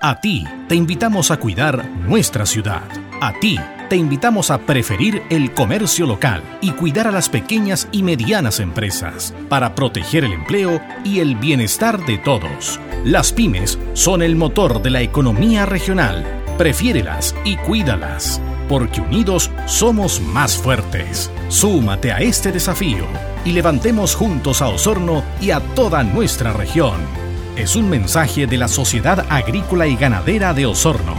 A 0.00 0.20
ti 0.20 0.44
te 0.68 0.76
invitamos 0.76 1.32
a 1.32 1.38
cuidar 1.38 1.84
nuestra 1.84 2.46
ciudad. 2.46 2.84
A 3.20 3.32
ti 3.32 3.58
te 3.88 3.96
invitamos 3.96 4.52
a 4.52 4.58
preferir 4.58 5.24
el 5.28 5.52
comercio 5.52 6.06
local 6.06 6.40
y 6.60 6.70
cuidar 6.70 7.08
a 7.08 7.10
las 7.10 7.28
pequeñas 7.28 7.88
y 7.90 8.04
medianas 8.04 8.60
empresas 8.60 9.34
para 9.48 9.74
proteger 9.74 10.24
el 10.24 10.34
empleo 10.34 10.80
y 11.02 11.18
el 11.18 11.34
bienestar 11.34 12.06
de 12.06 12.16
todos. 12.18 12.78
Las 13.04 13.32
pymes 13.32 13.76
son 13.94 14.22
el 14.22 14.36
motor 14.36 14.82
de 14.82 14.90
la 14.90 15.00
economía 15.00 15.66
regional. 15.66 16.24
Prefiérelas 16.58 17.34
y 17.44 17.56
cuídalas, 17.56 18.40
porque 18.68 19.00
unidos 19.00 19.50
somos 19.66 20.20
más 20.20 20.56
fuertes. 20.56 21.28
Súmate 21.48 22.12
a 22.12 22.18
este 22.18 22.52
desafío 22.52 23.04
y 23.44 23.50
levantemos 23.50 24.14
juntos 24.14 24.62
a 24.62 24.68
Osorno 24.68 25.24
y 25.40 25.50
a 25.50 25.58
toda 25.74 26.04
nuestra 26.04 26.52
región 26.52 27.27
es 27.58 27.74
un 27.74 27.90
mensaje 27.90 28.46
de 28.46 28.56
la 28.56 28.68
Sociedad 28.68 29.26
Agrícola 29.28 29.88
y 29.88 29.96
Ganadera 29.96 30.54
de 30.54 30.66
Osorno. 30.66 31.16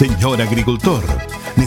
Señor 0.01 0.41
agricultor, 0.41 1.03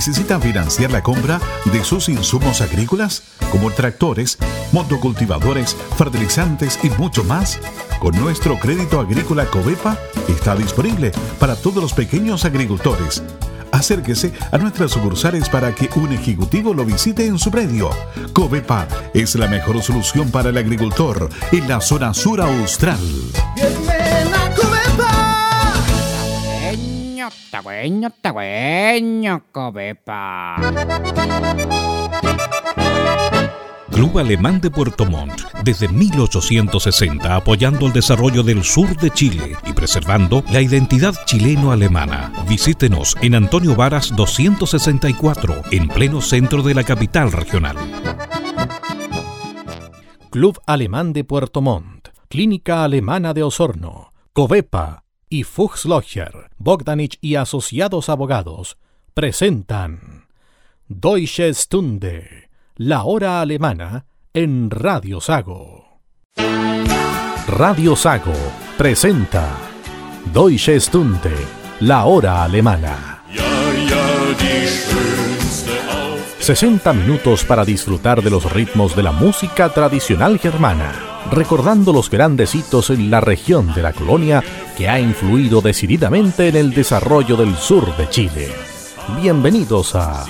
¿necesita 0.05 0.37
financiar 0.37 0.91
la 0.91 1.01
compra 1.01 1.39
de 1.71 1.81
sus 1.85 2.09
insumos 2.09 2.59
agrícolas 2.59 3.23
como 3.53 3.71
tractores, 3.71 4.37
motocultivadores, 4.73 5.77
fertilizantes 5.97 6.77
y 6.83 6.89
mucho 6.89 7.23
más? 7.23 7.57
Con 8.01 8.13
nuestro 8.19 8.59
crédito 8.59 8.99
agrícola 8.99 9.45
Covepa 9.45 9.97
está 10.27 10.57
disponible 10.57 11.13
para 11.39 11.55
todos 11.55 11.81
los 11.81 11.93
pequeños 11.93 12.43
agricultores. 12.43 13.23
Acérquese 13.71 14.33
a 14.51 14.57
nuestras 14.57 14.91
sucursales 14.91 15.47
para 15.47 15.73
que 15.73 15.89
un 15.95 16.11
ejecutivo 16.11 16.73
lo 16.73 16.83
visite 16.83 17.25
en 17.25 17.39
su 17.39 17.49
predio. 17.49 17.89
Covepa 18.33 18.89
es 19.13 19.35
la 19.35 19.47
mejor 19.47 19.81
solución 19.81 20.31
para 20.31 20.49
el 20.49 20.57
agricultor 20.57 21.29
en 21.53 21.69
la 21.69 21.79
zona 21.79 22.13
sur 22.13 22.41
austral. 22.41 22.99
Club 33.93 34.17
Alemán 34.17 34.59
de 34.59 34.71
Puerto 34.71 35.05
Montt, 35.05 35.43
desde 35.63 35.87
1860 35.87 37.35
apoyando 37.35 37.85
el 37.85 37.93
desarrollo 37.93 38.41
del 38.41 38.63
sur 38.63 38.97
de 38.97 39.11
Chile 39.11 39.55
y 39.65 39.73
preservando 39.73 40.43
la 40.51 40.61
identidad 40.61 41.13
chileno-alemana. 41.25 42.33
Visítenos 42.49 43.15
en 43.21 43.35
Antonio 43.35 43.75
Varas 43.75 44.15
264, 44.15 45.61
en 45.71 45.87
pleno 45.89 46.21
centro 46.21 46.63
de 46.63 46.73
la 46.73 46.83
capital 46.83 47.31
regional. 47.31 47.77
Club 50.31 50.59
Alemán 50.65 51.13
de 51.13 51.23
Puerto 51.23 51.61
Montt, 51.61 52.07
Clínica 52.27 52.83
Alemana 52.83 53.35
de 53.35 53.43
Osorno, 53.43 54.11
Covepa, 54.33 55.02
y 55.33 55.43
Fuchslocher, 55.45 56.51
Bogdanich 56.59 57.17
y 57.19 57.37
Asociados 57.37 58.07
Abogados 58.07 58.77
presentan 59.15 60.27
Deutsche 60.87 61.51
Stunde, 61.55 62.51
la 62.75 63.03
hora 63.03 63.41
alemana 63.41 64.05
en 64.31 64.69
Radio 64.69 65.19
Sago. 65.19 66.01
Radio 67.47 67.95
Sago 67.95 68.35
presenta 68.77 69.57
Deutsche 70.31 70.79
Stunde, 70.79 71.35
la 71.79 72.05
hora 72.05 72.43
alemana. 72.43 73.23
60 76.37 76.93
minutos 76.93 77.43
para 77.43 77.65
disfrutar 77.65 78.21
de 78.21 78.29
los 78.29 78.53
ritmos 78.53 78.95
de 78.95 79.01
la 79.01 79.11
música 79.11 79.69
tradicional 79.69 80.37
germana 80.37 81.12
recordando 81.31 81.93
los 81.93 82.09
grandes 82.09 82.55
hitos 82.55 82.89
en 82.89 83.09
la 83.09 83.21
región 83.21 83.73
de 83.73 83.81
la 83.81 83.93
colonia 83.93 84.43
que 84.77 84.89
ha 84.89 84.99
influido 84.99 85.61
decididamente 85.61 86.47
en 86.47 86.55
el 86.55 86.73
desarrollo 86.73 87.35
del 87.35 87.55
sur 87.55 87.95
de 87.97 88.09
Chile. 88.09 88.49
Bienvenidos 89.21 89.95
a 89.95 90.25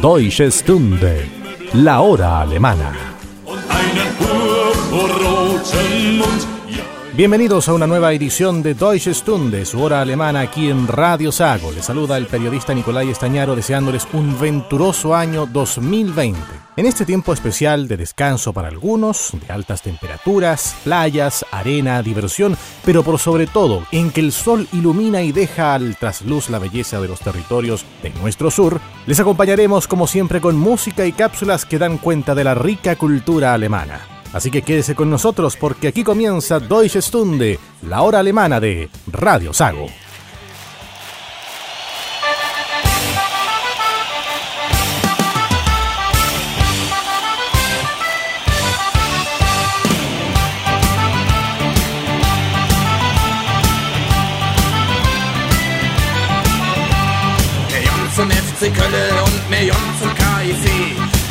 Deutsche 0.00 0.50
Stunde, 0.50 1.28
la 1.74 2.00
hora 2.00 2.40
alemana. 2.40 2.92
Bienvenidos 7.12 7.68
a 7.68 7.74
una 7.74 7.88
nueva 7.88 8.12
edición 8.12 8.62
de 8.62 8.74
Deutsche 8.74 9.12
Stunde, 9.12 9.64
su 9.64 9.82
hora 9.82 10.00
alemana 10.00 10.40
aquí 10.40 10.70
en 10.70 10.86
Radio 10.86 11.32
Sago. 11.32 11.72
Les 11.72 11.84
saluda 11.84 12.16
el 12.16 12.26
periodista 12.26 12.72
Nicolai 12.72 13.10
Estañaro 13.10 13.56
deseándoles 13.56 14.06
un 14.12 14.38
venturoso 14.38 15.16
año 15.16 15.46
2020. 15.46 16.38
En 16.76 16.86
este 16.86 17.04
tiempo 17.04 17.32
especial 17.32 17.88
de 17.88 17.96
descanso 17.96 18.52
para 18.52 18.68
algunos, 18.68 19.32
de 19.32 19.52
altas 19.52 19.82
temperaturas, 19.82 20.76
playas, 20.84 21.44
arena, 21.50 22.00
diversión, 22.00 22.56
pero 22.84 23.02
por 23.02 23.18
sobre 23.18 23.48
todo 23.48 23.82
en 23.90 24.12
que 24.12 24.20
el 24.20 24.30
sol 24.30 24.68
ilumina 24.72 25.20
y 25.22 25.32
deja 25.32 25.74
al 25.74 25.96
trasluz 25.96 26.48
la 26.48 26.60
belleza 26.60 27.00
de 27.00 27.08
los 27.08 27.18
territorios 27.18 27.84
de 28.04 28.10
nuestro 28.20 28.52
sur, 28.52 28.80
les 29.06 29.18
acompañaremos 29.18 29.88
como 29.88 30.06
siempre 30.06 30.40
con 30.40 30.56
música 30.56 31.04
y 31.04 31.12
cápsulas 31.12 31.66
que 31.66 31.78
dan 31.78 31.98
cuenta 31.98 32.36
de 32.36 32.44
la 32.44 32.54
rica 32.54 32.94
cultura 32.94 33.52
alemana. 33.52 34.09
Así 34.32 34.50
que 34.50 34.62
quédese 34.62 34.94
con 34.94 35.10
nosotros 35.10 35.56
porque 35.56 35.88
aquí 35.88 36.04
comienza 36.04 36.60
Deutsche 36.60 37.02
Stunde, 37.02 37.58
la 37.82 38.02
hora 38.02 38.20
alemana 38.20 38.60
de 38.60 38.88
Radio 39.10 39.52
Sago. 39.52 39.88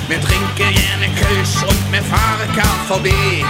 Vi 0.09 0.15
drinker 0.15 0.69
gjerne 0.77 1.07
køys 1.21 1.53
rundt 1.63 1.91
med 1.91 2.03
farekar 2.11 2.75
forbi. 2.87 3.45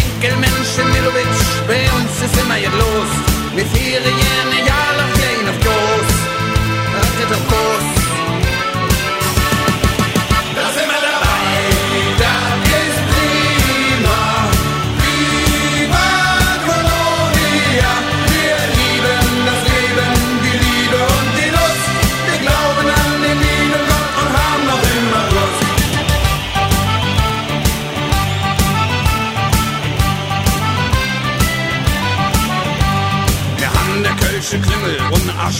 Enkeltmennesket 0.00 0.86
Milovic 0.92 1.40
beundrer 1.70 2.28
seg 2.34 2.44
meg 2.50 2.68
et 2.68 2.76
lås. 2.82 3.16
Vi 3.56 3.64
firer 3.72 4.12
gjerne 4.20 4.62
Jarl 4.68 5.02
og 5.06 5.10
Klein 5.16 5.52
of 5.52 5.58
Gås. 5.66 6.16
Rett 6.94 7.20
etter 7.24 7.44
Gås. 7.50 7.93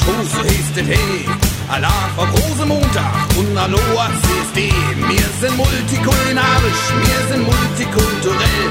Große 0.05 0.43
hieß 0.49 0.73
der 0.77 0.85
Hey. 0.85 1.27
Allah 1.69 2.11
vor 2.15 2.27
großem 2.27 2.69
Montag 2.69 3.15
und 3.39 3.57
Aloha 3.57 4.11
CSD. 4.23 4.71
Wir 5.09 5.27
sind 5.41 5.57
multikulinarisch, 5.57 6.85
wir 7.05 7.21
sind 7.29 7.43
multikulturell. 7.45 8.67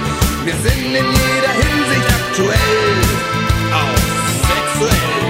Wir 0.45 0.53
sind 0.53 0.85
in 0.85 1.07
jeder 1.21 1.53
Hinsicht 1.62 2.07
aktuell, 2.19 2.97
auch 3.74 4.00
sexuell. 4.47 5.22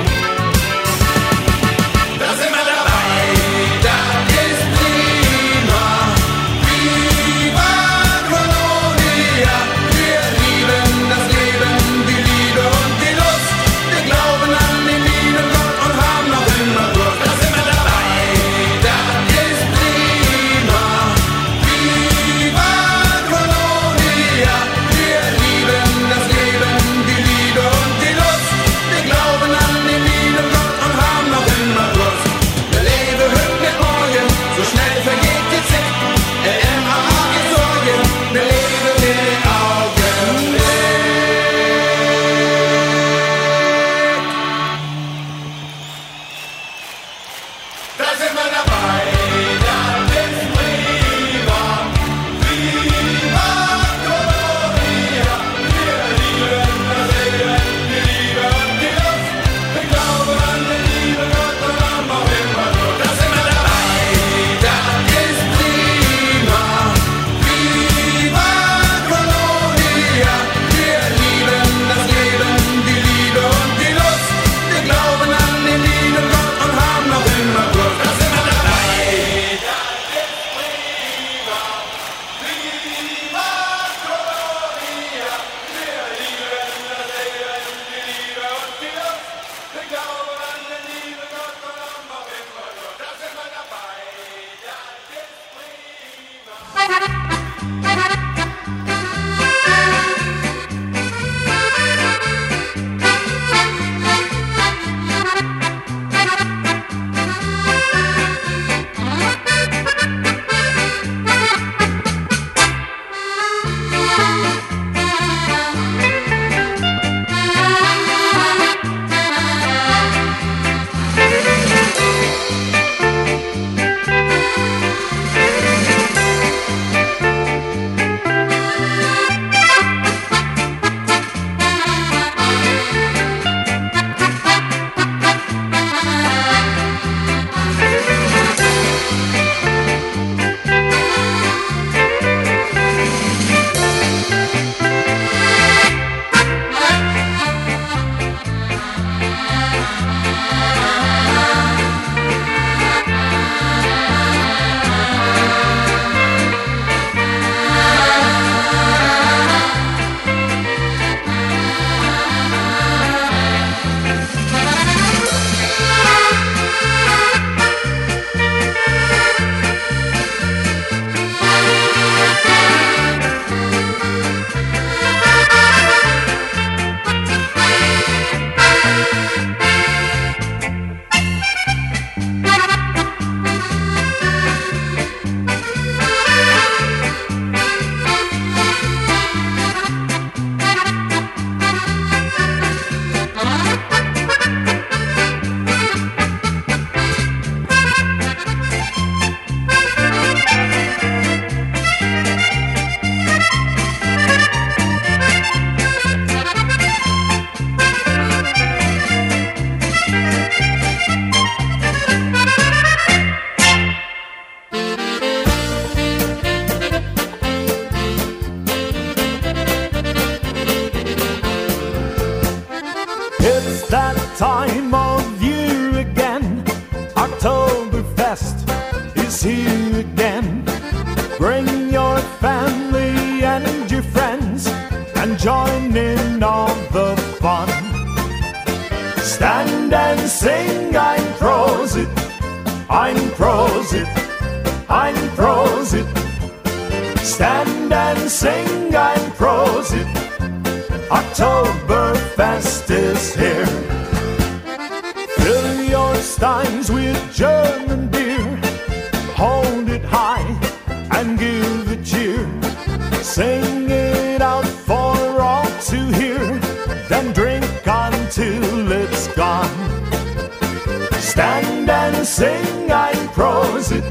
stand 271.34 271.90
and 271.90 272.28
sing, 272.28 272.92
I'm 272.92 273.28
prosit. 273.30 274.06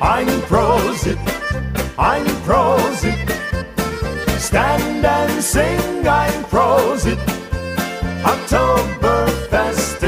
I'm 0.00 0.26
prosit. 0.50 1.18
I'm 1.96 2.26
prosit. 2.48 3.20
Stand 4.40 5.06
and 5.06 5.44
sing, 5.44 6.08
I'm 6.08 6.44
prosit. 6.52 7.12
it. 7.12 7.18
Oktoberfest 8.32 10.00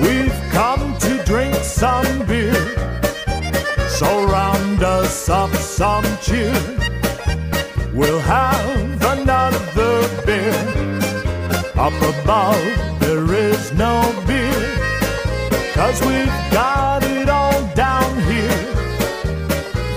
We've 0.00 0.40
come 0.50 0.98
to 0.98 1.22
drink 1.24 1.54
some 1.56 2.26
beer. 2.26 2.54
So 3.88 4.24
round 4.26 4.82
us 4.82 5.28
up 5.28 5.54
some 5.54 6.04
cheer. 6.20 6.52
We'll 7.92 8.20
have 8.20 9.04
another 9.16 10.08
beer. 10.26 10.54
Up 11.76 11.92
above, 12.14 12.62
there 13.00 13.32
is 13.34 13.72
no 13.72 13.94
beer. 14.26 14.62
Cause 15.74 16.00
we've 16.02 16.38
got 16.50 17.02
it 17.04 17.28
all 17.28 17.60
down 17.74 18.12
here. 18.22 18.62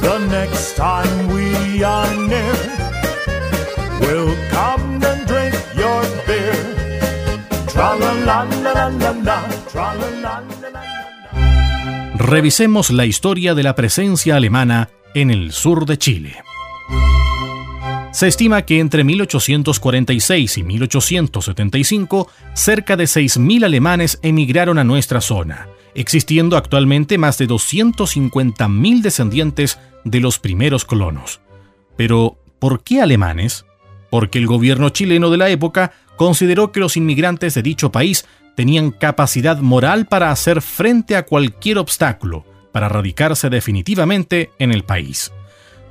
The 0.02 0.18
next 0.30 0.75
time 0.75 1.28
we 1.28 1.84
are 1.84 2.25
Revisemos 12.18 12.92
la 12.92 13.06
historia 13.06 13.54
de 13.54 13.63
la 13.63 13.75
presencia 13.75 14.36
alemana 14.36 14.89
en 15.13 15.32
el 15.32 15.51
sur 15.51 15.86
de 15.86 15.98
Chile. 15.98 16.36
Se 18.12 18.27
estima 18.27 18.62
que 18.62 18.80
entre 18.80 19.04
1846 19.04 20.58
y 20.58 20.63
1875 20.63 22.30
cerca 22.54 22.96
de 22.96 23.04
6.000 23.06 23.65
alemanes 23.65 24.20
emigraron 24.22 24.80
a 24.80 24.84
nuestra 24.84 25.20
zona, 25.20 25.68
existiendo 25.96 26.56
actualmente 26.56 27.18
más 27.18 27.38
de 27.38 27.48
250.000 27.48 29.01
descendientes 29.01 29.80
de 30.04 30.20
los 30.20 30.39
primeros 30.39 30.86
colonos. 30.86 31.42
Pero, 31.98 32.38
¿por 32.60 32.84
qué 32.84 33.01
alemanes? 33.01 33.65
Porque 34.10 34.39
el 34.39 34.48
gobierno 34.48 34.89
chileno 34.89 35.30
de 35.30 35.38
la 35.38 35.50
época 35.50 35.92
consideró 36.15 36.72
que 36.72 36.80
los 36.80 36.98
inmigrantes 36.98 37.54
de 37.54 37.63
dicho 37.63 37.92
país 37.92 38.25
tenían 38.56 38.92
capacidad 38.92 39.58
moral 39.60 40.06
para 40.08 40.32
hacer 40.32 40.62
frente 40.62 41.16
a 41.16 41.26
cualquier 41.26 41.78
obstáculo, 41.78 42.46
para 42.72 42.90
radicarse 42.90 43.50
definitivamente 43.50 44.52
en 44.60 44.72
el 44.72 44.84
país. 44.84 45.32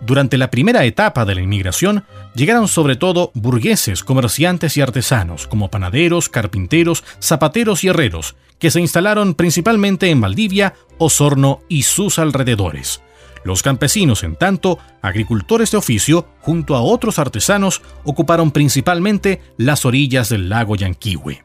Durante 0.05 0.37
la 0.37 0.51
primera 0.51 0.85
etapa 0.85 1.25
de 1.25 1.35
la 1.35 1.41
inmigración, 1.41 2.05
llegaron 2.35 2.69
sobre 2.69 2.97
todo 2.97 3.31
burgueses, 3.35 4.05
comerciantes 4.05 4.77
y 4.77 4.83
artesanos, 4.83 5.47
como 5.47 5.71
panaderos, 5.71 6.29
carpinteros, 6.29 7.05
zapateros 7.23 7.85
y 7.85 7.89
herreros, 7.89 8.37
que 8.59 8.71
se 8.71 8.81
instalaron 8.81 9.35
principalmente 9.35 10.11
en 10.11 10.21
Valdivia, 10.21 10.75
Osorno 10.99 11.61
y 11.69 11.85
sus 11.85 12.19
alrededores. 12.19 13.01
Los 13.45 13.63
campesinos, 13.63 14.23
en 14.25 14.37
tanto, 14.37 14.79
agricultores 15.03 15.71
de 15.71 15.77
oficio, 15.79 16.27
junto 16.41 16.77
a 16.77 16.81
otros 16.81 17.19
artesanos, 17.19 17.83
ocuparon 18.05 18.51
principalmente 18.51 19.43
las 19.59 19.85
orillas 19.85 20.31
del 20.31 20.49
lago 20.49 20.77
Yanquihue. 20.77 21.45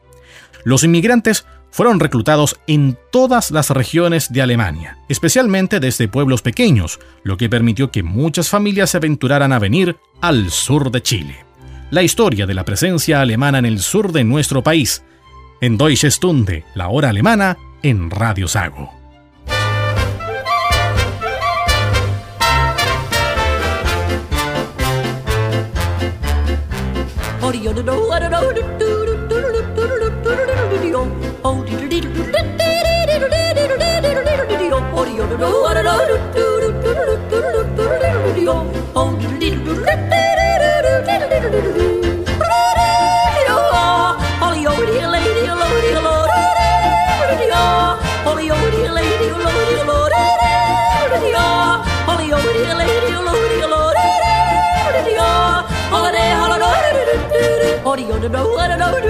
Los 0.64 0.84
inmigrantes 0.84 1.46
fueron 1.70 2.00
reclutados 2.00 2.60
en 2.66 2.98
todas 3.12 3.50
las 3.50 3.70
regiones 3.70 4.32
de 4.32 4.42
Alemania, 4.42 4.98
especialmente 5.08 5.80
desde 5.80 6.08
pueblos 6.08 6.42
pequeños, 6.42 6.98
lo 7.22 7.36
que 7.36 7.48
permitió 7.48 7.90
que 7.90 8.02
muchas 8.02 8.48
familias 8.48 8.90
se 8.90 8.96
aventuraran 8.96 9.52
a 9.52 9.58
venir 9.58 9.96
al 10.20 10.50
sur 10.50 10.90
de 10.90 11.02
Chile. 11.02 11.44
La 11.90 12.02
historia 12.02 12.46
de 12.46 12.54
la 12.54 12.64
presencia 12.64 13.20
alemana 13.20 13.58
en 13.58 13.66
el 13.66 13.80
sur 13.80 14.12
de 14.12 14.24
nuestro 14.24 14.62
país, 14.62 15.02
en 15.60 15.76
Deutsche 15.76 16.10
Stunde, 16.10 16.64
la 16.74 16.88
hora 16.88 17.10
alemana, 17.10 17.56
en 17.82 18.10
Radio 18.10 18.48
Sago. 18.48 19.00
don't 58.20 58.32
know 58.32 58.56
I 58.56 58.68
don't 58.68 58.78
know. 58.78 59.09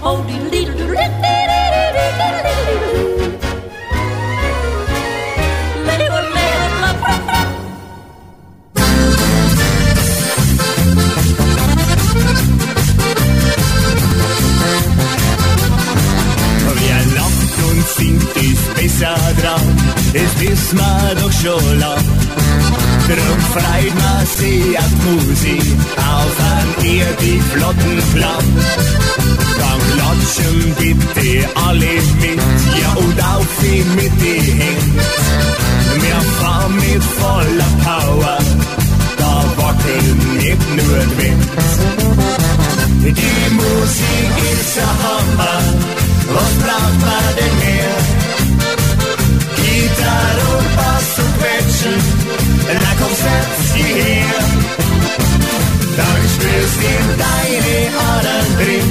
Oh, 0.00 0.24
diddle 0.26 0.50
diddle 0.50 0.76
diddle 0.86 1.37
wissen 20.48 20.78
wir 20.78 21.14
doch 21.20 21.32
schon 21.32 21.78
lang. 21.78 22.04
Drum 23.08 23.40
freit 23.54 23.94
man 24.02 24.26
sich 24.26 24.78
auf 24.78 24.92
Musik, 25.06 25.76
auf 25.96 26.36
ein 26.56 26.68
ewig 26.84 27.42
flotten 27.52 27.98
Plan. 28.14 28.46
Dann 29.60 29.80
klatschen 29.92 30.74
bitte 30.78 31.48
alle 31.66 31.94
mit, 32.20 32.40
ja 32.80 32.90
und 33.04 33.18
auf 33.34 33.48
wie 33.62 33.82
mit 33.96 34.12
die. 34.20 34.52
Wir 36.02 36.20
fahren 36.40 36.74
mit 36.76 37.04
voller 37.20 37.72
Power, 37.84 38.38
da 39.16 39.44
wackeln 39.56 40.18
nicht 40.36 40.68
nur 40.76 40.98
der 40.98 41.18
Wind. 41.18 41.48
Die 43.00 43.54
Musik 43.54 44.32
ist 44.52 44.76
der 44.76 44.92
Hammer, 45.02 45.60
was 46.34 46.52
braucht 46.62 47.00
man 47.00 47.36
denn 47.38 47.58
mehr? 47.58 48.17
Und 51.86 51.92
Quetschen, 51.92 51.94
na 52.66 52.92
komm, 52.98 53.14
setz 53.14 53.72
dich 53.74 53.94
her. 54.04 54.40
Dann 55.96 56.22
spürst 56.34 56.80
in 56.82 57.06
deine 57.18 57.78
Adern 58.14 58.48
drin, 58.56 58.88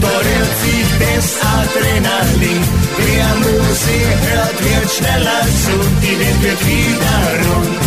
da 0.00 0.08
rührt 0.08 0.54
sich 0.62 0.88
das 1.00 1.26
Adrenalin. 1.58 2.62
Wer 2.98 3.30
Musik 3.36 4.18
hört, 4.30 4.58
wird 4.64 4.90
schneller 4.90 5.42
zu, 5.62 5.74
die 6.02 6.16
Welt 6.18 6.40
wird 6.42 6.60
wieder 6.66 7.18
rund. 7.46 7.80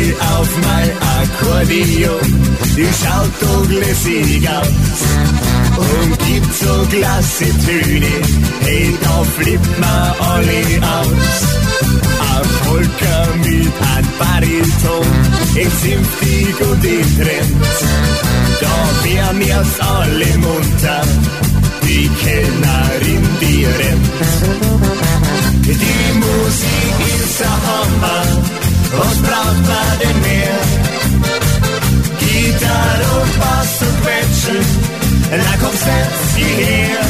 Steh 0.00 0.14
auf 0.14 0.48
mein 0.62 0.90
Akkordeon, 1.20 2.20
die 2.76 2.88
schaut 3.00 3.34
doch 3.40 3.68
lässig 3.68 4.48
aus 4.48 5.00
und 5.76 6.18
gibt 6.26 6.54
so 6.54 6.86
klasse 6.88 7.44
Töne, 7.66 8.14
hey, 8.60 8.96
da 9.02 9.24
flippt 9.36 9.78
man 9.78 10.14
alle 10.32 10.62
aus. 10.98 11.36
Ein 12.30 12.48
Polka 12.64 13.28
mit 13.44 13.72
ein 13.94 14.06
Bariton, 14.18 15.06
es 15.54 15.82
simpfig 15.82 16.60
und 16.60 16.84
im 16.84 17.16
Trend, 17.16 17.64
da 18.60 19.04
wär 19.04 19.32
mir's 19.34 19.80
alle 19.80 20.38
munter, 20.38 21.02
die 21.82 22.10
Kellnerin, 22.22 23.28
die 23.40 23.64
rennt. 23.64 24.10
Die 25.62 26.18
Musik 26.18 27.22
ist 27.22 27.40
der 27.40 27.48
Hammer, 27.48 28.69
was 28.92 29.16
braucht 29.26 29.62
man 29.70 29.92
denn 30.00 30.18
mehr? 30.26 30.58
Gitarre 32.18 33.06
und 33.22 33.32
Bass 33.40 33.72
und 33.86 33.96
Quetschen, 34.02 34.60
na 35.30 35.52
komm, 35.60 35.76
setz 35.86 36.18
sie 36.34 36.52
her. 36.64 37.04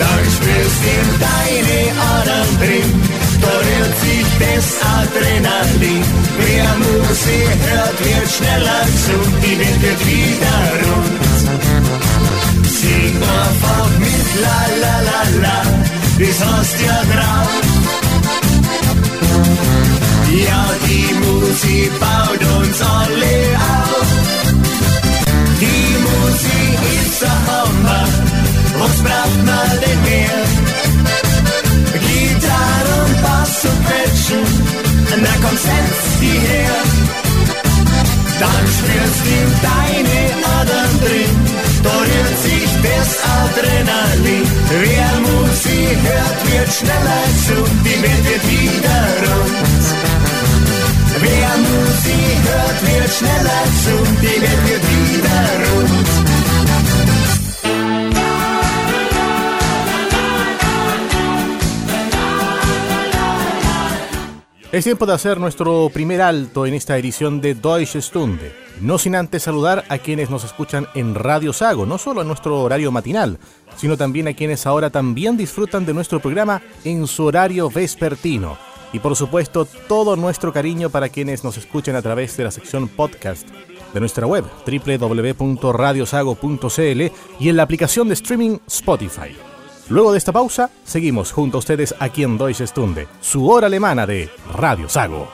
Dann 0.00 0.24
spürst 0.36 0.82
in 0.96 1.08
deine 1.26 1.80
Adern 2.14 2.50
drin, 2.60 2.90
da 3.42 3.52
rührt 3.66 3.96
sich 4.04 4.28
das 4.42 4.66
Adrenalin. 4.98 6.04
Wer 6.38 6.70
Musik 6.84 7.58
hört, 7.70 7.98
wird 8.04 8.30
schneller 8.36 8.82
gesund, 8.92 9.34
die 9.44 9.58
Welt 9.58 9.82
wird 9.82 10.00
wieder 10.10 10.58
rund. 10.82 11.20
Sing 12.80 13.16
einfach 13.16 13.90
mit 13.98 14.28
la 14.42 14.60
la 14.82 14.96
la 15.08 15.22
la, 15.42 15.58
das 16.18 16.38
hast 16.46 16.80
ja 16.86 16.98
drauf. 17.12 17.69
Ja, 20.30 20.64
die 20.86 21.12
Musik 21.14 21.90
baut 21.98 22.42
uns 22.58 22.80
alle 22.80 23.34
auf. 23.58 24.06
Die 25.60 25.96
Musik 26.06 26.78
ist 27.02 27.20
der 27.20 27.38
Hammer, 27.48 28.04
was 28.78 28.96
braucht 29.02 29.44
man 29.44 29.80
denn 29.80 30.02
mehr? 30.02 30.40
Gitarre 31.92 33.04
und 33.06 33.22
Bass 33.22 33.64
und 33.64 33.86
Quetschen, 33.86 34.44
na 35.20 35.30
komm, 35.42 35.56
setz 35.56 36.20
die 36.20 36.38
her. 36.46 37.29
Dann 38.40 38.66
spürst 38.66 39.22
du 39.26 39.38
deine 39.68 40.20
Adern 40.58 40.94
drin, 41.04 41.36
da 41.82 41.90
rührt 41.90 42.38
sich 42.40 42.70
das 42.80 43.18
Adrenalin. 43.42 44.46
Wer 44.80 45.10
Musik 45.20 45.98
hört, 46.08 46.40
wird 46.50 46.72
schneller 46.72 47.26
zu, 47.44 47.56
die 47.84 48.02
Welt 48.02 48.24
wird 48.24 48.44
wieder 48.48 49.00
rund. 49.28 49.84
Wer 51.20 51.52
Musik 51.68 52.40
hört, 52.48 52.80
wird 52.88 53.12
schneller 53.12 53.64
zu, 53.84 53.94
die 54.22 54.40
Welt 54.40 54.62
wird 54.68 54.84
wieder 54.88 55.40
rund. 55.68 56.39
Es 64.72 64.84
tiempo 64.84 65.04
de 65.04 65.14
hacer 65.14 65.40
nuestro 65.40 65.90
primer 65.92 66.22
alto 66.22 66.64
en 66.64 66.74
esta 66.74 66.96
edición 66.96 67.40
de 67.40 67.56
Deutsche 67.56 68.00
Stunde. 68.00 68.52
No 68.80 68.98
sin 68.98 69.16
antes 69.16 69.42
saludar 69.42 69.84
a 69.88 69.98
quienes 69.98 70.30
nos 70.30 70.44
escuchan 70.44 70.86
en 70.94 71.16
Radio 71.16 71.52
Sago, 71.52 71.86
no 71.86 71.98
solo 71.98 72.20
en 72.20 72.28
nuestro 72.28 72.60
horario 72.60 72.92
matinal, 72.92 73.40
sino 73.74 73.96
también 73.96 74.28
a 74.28 74.32
quienes 74.32 74.66
ahora 74.66 74.88
también 74.88 75.36
disfrutan 75.36 75.84
de 75.84 75.92
nuestro 75.92 76.20
programa 76.20 76.62
en 76.84 77.08
su 77.08 77.24
horario 77.24 77.68
vespertino. 77.68 78.58
Y 78.92 79.00
por 79.00 79.16
supuesto, 79.16 79.64
todo 79.64 80.14
nuestro 80.14 80.52
cariño 80.52 80.88
para 80.88 81.08
quienes 81.08 81.42
nos 81.42 81.56
escuchan 81.56 81.96
a 81.96 82.02
través 82.02 82.36
de 82.36 82.44
la 82.44 82.52
sección 82.52 82.86
podcast 82.86 83.48
de 83.92 83.98
nuestra 83.98 84.24
web 84.24 84.44
www.radiosago.cl 84.64 87.02
y 87.40 87.48
en 87.48 87.56
la 87.56 87.64
aplicación 87.64 88.06
de 88.06 88.14
streaming 88.14 88.58
Spotify. 88.68 89.49
Luego 89.90 90.12
de 90.12 90.18
esta 90.18 90.30
pausa, 90.30 90.70
seguimos 90.84 91.32
junto 91.32 91.58
a 91.58 91.58
ustedes 91.58 91.96
aquí 91.98 92.22
en 92.22 92.38
Deutsche 92.38 92.64
Stunde, 92.64 93.08
su 93.20 93.50
hora 93.50 93.66
alemana 93.66 94.06
de 94.06 94.30
Radio 94.54 94.88
Sago. 94.88 95.28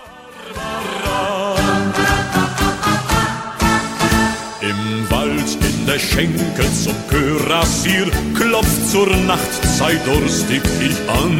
Im 4.62 5.10
Wald 5.10 5.58
in 5.62 5.84
der 5.84 5.98
Schenkel 5.98 6.70
zum 6.72 6.94
Kürassier 7.10 8.10
klopft 8.34 8.88
zur 8.88 9.14
Nachtzeit 9.26 10.00
durstig 10.06 10.62
dich 10.80 10.96
an. 11.10 11.38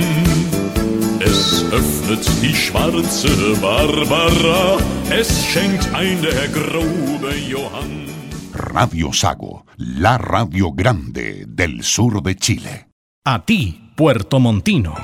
Es 1.20 1.64
öffnet 1.72 2.28
die 2.42 2.54
schwarze 2.54 3.30
Barbara, 3.62 4.76
es 5.08 5.42
schenkt 5.46 5.88
ein 5.94 6.20
der 6.20 6.48
grobe 6.48 7.34
Johann. 7.48 8.08
Radio 8.52 9.10
Sago, 9.10 9.64
la 9.78 10.18
radio 10.18 10.70
grande 10.72 11.46
del 11.46 11.82
sur 11.82 12.22
de 12.22 12.36
Chile. 12.36 12.85
A 13.28 13.40
ti, 13.40 13.80
Puerto 13.96 14.38
Montino. 14.38 14.94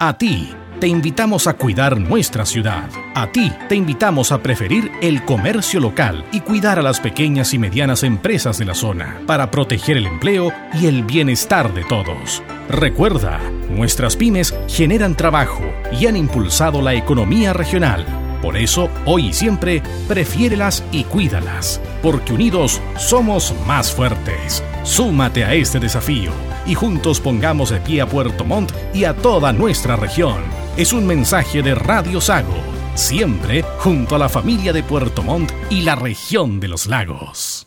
A 0.00 0.16
ti, 0.16 0.48
te 0.80 0.88
invitamos 0.88 1.46
a 1.46 1.52
cuidar 1.52 2.00
nuestra 2.00 2.46
ciudad. 2.46 2.88
A 3.14 3.26
ti, 3.26 3.52
te 3.68 3.74
invitamos 3.74 4.32
a 4.32 4.42
preferir 4.42 4.90
el 5.02 5.22
comercio 5.26 5.78
local 5.78 6.24
y 6.32 6.40
cuidar 6.40 6.78
a 6.78 6.82
las 6.82 6.98
pequeñas 6.98 7.52
y 7.52 7.58
medianas 7.58 8.04
empresas 8.04 8.56
de 8.56 8.64
la 8.64 8.74
zona 8.74 9.20
para 9.26 9.50
proteger 9.50 9.98
el 9.98 10.06
empleo 10.06 10.50
y 10.80 10.86
el 10.86 11.04
bienestar 11.04 11.74
de 11.74 11.84
todos. 11.84 12.42
Recuerda, 12.70 13.38
nuestras 13.68 14.16
pymes 14.16 14.54
generan 14.66 15.14
trabajo 15.14 15.70
y 15.92 16.06
han 16.06 16.16
impulsado 16.16 16.80
la 16.80 16.94
economía 16.94 17.52
regional. 17.52 18.06
Por 18.40 18.56
eso, 18.56 18.88
hoy 19.04 19.26
y 19.26 19.32
siempre, 19.34 19.82
prefiérelas 20.08 20.82
y 20.90 21.04
cuídalas, 21.04 21.82
porque 22.00 22.32
unidos 22.32 22.80
somos 22.96 23.54
más 23.66 23.92
fuertes. 23.92 24.64
Súmate 24.84 25.44
a 25.44 25.52
este 25.52 25.78
desafío 25.78 26.47
y 26.68 26.74
juntos 26.74 27.20
pongamos 27.20 27.70
de 27.70 27.80
pie 27.80 28.02
a 28.02 28.06
Puerto 28.06 28.44
Montt 28.44 28.70
y 28.94 29.04
a 29.04 29.16
toda 29.16 29.52
nuestra 29.52 29.96
región. 29.96 30.36
Es 30.76 30.92
un 30.92 31.06
mensaje 31.06 31.62
de 31.62 31.74
Radio 31.74 32.20
Sago, 32.20 32.54
siempre 32.94 33.64
junto 33.78 34.14
a 34.14 34.18
la 34.18 34.28
familia 34.28 34.72
de 34.72 34.82
Puerto 34.84 35.22
Montt 35.22 35.50
y 35.70 35.80
la 35.80 35.96
región 35.96 36.60
de 36.60 36.68
los 36.68 36.86
lagos. 36.86 37.66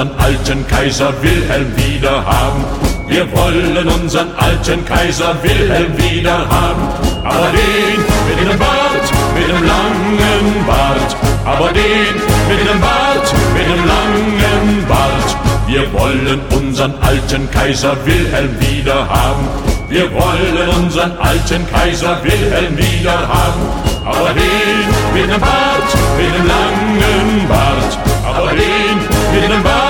unseren 0.00 0.18
alten 0.18 0.66
Kaiser 0.66 1.12
Wilhelm 1.20 1.76
wieder 1.76 2.24
haben. 2.24 2.64
Wir 3.06 3.30
wollen 3.32 3.86
unseren 3.86 4.28
alten 4.38 4.82
Kaiser 4.86 5.34
Wilhelm 5.42 5.94
wieder 5.98 6.38
haben. 6.48 6.88
Aber 7.22 7.50
den 7.52 8.00
mit 8.26 8.50
dem 8.50 8.58
Bart, 8.58 9.06
mit 9.34 9.48
dem 9.48 9.62
langen 9.62 10.66
Bart. 10.66 11.16
Aber 11.44 11.68
den 11.72 12.14
mit 12.48 12.66
dem 12.66 12.80
Bart, 12.80 13.34
mit 13.52 13.66
dem 13.66 13.86
langen 13.86 14.86
Bart. 14.88 15.36
Wir 15.66 15.92
wollen 15.92 16.40
unseren 16.56 16.94
alten 17.02 17.50
Kaiser 17.50 17.94
Wilhelm 18.06 18.58
wieder 18.58 19.06
haben. 19.06 19.48
Wir 19.90 20.10
wollen 20.12 20.82
unseren 20.82 21.12
alten 21.18 21.66
Kaiser 21.70 22.16
Wilhelm 22.22 22.78
wieder 22.78 23.18
haben. 23.28 23.90
Aber 24.06 24.30
den 24.32 24.86
mit 25.12 25.30
dem 25.30 25.40
Bart, 25.40 25.90
mit 26.16 26.34
dem 26.34 26.46
langen 26.46 27.48
Bart. 27.48 27.98
Aber 28.24 28.50
den 28.50 29.10
mit 29.32 29.50
dem 29.50 29.62
Bart, 29.62 29.89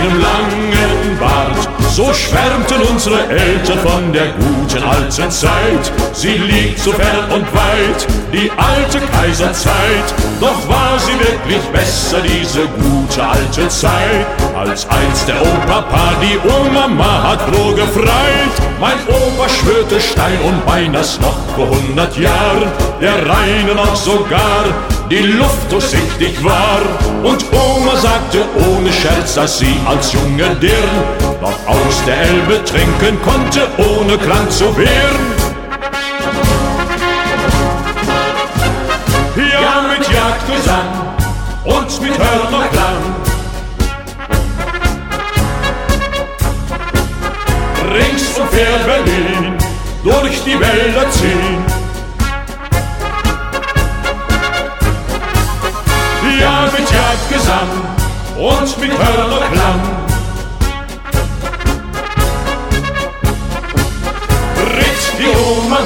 mit 0.00 0.10
dem 0.10 0.20
langen 0.20 1.18
Bart. 1.18 1.68
So 1.90 2.12
schwärmten 2.14 2.82
unsere 2.90 3.28
Eltern 3.28 3.78
von 3.80 4.12
der 4.12 4.28
guten 4.28 4.82
alten 4.82 5.30
Zeit. 5.30 5.92
Sie 6.12 6.38
liegt 6.38 6.78
so 6.78 6.92
fern 6.92 7.24
und 7.34 7.46
weit, 7.52 8.06
die 8.32 8.50
alte 8.56 9.00
Kaiserzeit. 9.06 10.14
Doch 10.40 10.68
war 10.68 10.98
sie 10.98 11.18
wirklich 11.18 11.62
besser, 11.72 12.20
diese 12.20 12.66
gute 12.66 13.22
alte 13.22 13.68
Zeit, 13.68 14.26
als 14.56 14.88
einst 14.88 15.28
der 15.28 15.40
Opa 15.42 15.84
die 16.22 16.38
Oma 16.48 17.22
hat 17.22 17.42
froh 17.42 17.74
gefreit. 17.74 18.54
Mein 18.80 18.98
Opa 19.08 19.48
schwörte 19.48 20.00
Stein 20.00 20.38
und 20.46 20.64
Bein, 20.64 20.92
das 20.92 21.20
noch 21.20 21.36
vor 21.56 21.68
hundert 21.68 22.16
Jahren 22.16 22.70
der 23.00 23.16
Reine 23.28 23.74
noch 23.74 23.96
sogar 23.96 24.64
die 25.10 25.18
Luft 25.18 25.70
durchsichtig 25.70 26.42
war. 26.44 26.80
Und 27.22 27.44
Oma 27.52 27.96
sagte 27.96 28.44
ohne 28.68 28.92
Scherz, 28.92 29.34
dass 29.34 29.58
sie 29.58 29.76
als 29.86 30.12
junge 30.12 30.54
Dirn 30.56 30.90
noch 31.40 31.66
aus 31.66 32.04
der 32.06 32.20
Elbe 32.20 32.64
trinken 32.64 33.20
konnte, 33.22 33.66
ohne 33.78 34.16
krank 34.16 34.50
zu 34.50 34.76
werden. 34.76 35.50
Ja, 39.36 39.82
mit 39.88 40.06
Jagdgesang 40.08 40.90
und 41.64 42.02
mit 42.02 42.18
Hörnerklang. 42.18 43.00
Rings 47.92 48.38
um 48.38 48.48
Berlin 48.50 49.58
durch 50.04 50.44
die 50.44 50.60
Wälder 50.60 51.10
ziehen. 51.10 51.69
Ja, 56.38 56.68
mit 56.72 56.88
Jagdgesang 56.90 57.70
und 58.36 58.78
mit 58.78 58.92
Hörnerklang. 58.92 59.80
Ritt 64.76 65.18
die 65.18 65.28
Oma 65.28 65.80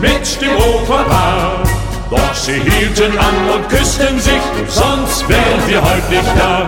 mit 0.00 0.40
dem 0.40 0.56
Opa 0.56 1.62
Doch 2.10 2.34
sie 2.34 2.60
hielten 2.60 3.18
an 3.18 3.50
und 3.54 3.68
küssten 3.68 4.18
sich, 4.20 4.42
sonst 4.68 5.28
wären 5.28 5.66
wir 5.66 5.82
heute 5.82 6.10
nicht 6.10 6.36
da. 6.36 6.66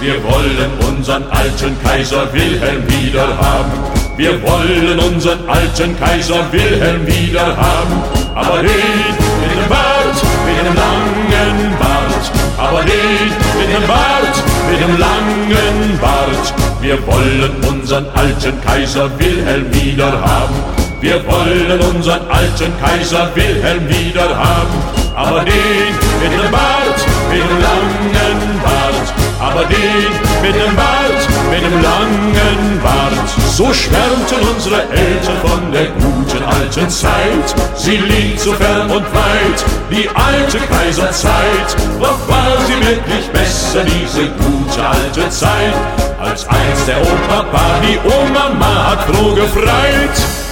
Wir 0.00 0.22
wollen 0.22 0.70
unseren 0.86 1.24
alten 1.30 1.82
Kaiser 1.82 2.30
Wilhelm 2.32 2.86
wieder 2.88 3.38
haben. 3.38 4.03
Wir 4.16 4.40
wollen 4.42 4.96
unseren 5.00 5.48
alten 5.48 5.98
Kaiser 5.98 6.46
Wilhelm 6.52 7.04
wieder 7.04 7.56
haben. 7.56 8.02
Aber 8.34 8.58
den 8.58 8.68
mit 8.68 9.50
dem 9.50 9.68
Bart, 9.68 10.18
mit 10.46 10.58
dem 10.60 10.74
langen 10.76 11.76
Bart. 11.80 12.30
Aber 12.56 12.82
den 12.82 13.26
mit 13.58 13.76
dem 13.76 13.86
Bart, 13.88 14.36
mit 14.70 14.80
dem 14.80 14.98
langen 14.98 15.98
Bart. 16.00 16.54
Wir 16.80 17.04
wollen 17.06 17.50
unseren 17.68 18.06
alten 18.14 18.60
Kaiser 18.64 19.10
Wilhelm 19.18 19.74
wieder 19.74 20.12
haben. 20.12 20.54
Wir 21.00 21.20
wollen 21.26 21.80
unseren 21.80 22.30
alten 22.30 22.72
Kaiser 22.80 23.30
Wilhelm 23.34 23.88
wieder 23.88 24.28
haben. 24.36 24.74
Aber 25.16 25.40
den 25.40 25.90
mit 26.22 26.32
dem 26.32 26.50
Bart, 26.52 27.00
mit 27.30 27.42
dem 27.42 27.60
langen 27.60 28.60
Bart. 28.62 29.12
Aber 29.40 29.64
den 29.64 30.33
mit 30.44 30.54
dem 30.54 30.76
Bart, 30.76 31.22
mit 31.50 31.62
dem 31.64 31.80
langen 31.80 32.80
Bart. 32.82 33.28
So 33.56 33.72
schwärmten 33.72 34.40
unsere 34.52 34.82
Eltern 34.90 35.38
von 35.42 35.72
der 35.72 35.86
guten 36.02 36.42
alten 36.44 36.88
Zeit. 36.90 37.48
Sie 37.74 37.96
liegt 37.96 38.40
so 38.40 38.52
fern 38.52 38.90
und 38.90 39.06
weit, 39.20 39.58
die 39.90 40.08
alte 40.08 40.58
Kaiserzeit. 40.58 41.68
Doch 41.98 42.20
war 42.28 42.56
sie 42.66 42.78
wirklich 42.86 43.26
besser, 43.32 43.84
diese 43.84 44.28
gute 44.44 44.86
alte 44.86 45.28
Zeit, 45.30 45.74
als 46.20 46.46
einst 46.46 46.88
der 46.88 47.00
Opa 47.00 47.44
die 47.82 47.98
Oma 48.04 48.44
hat 48.90 49.02
froh 49.04 49.34
gefreit. 49.34 50.43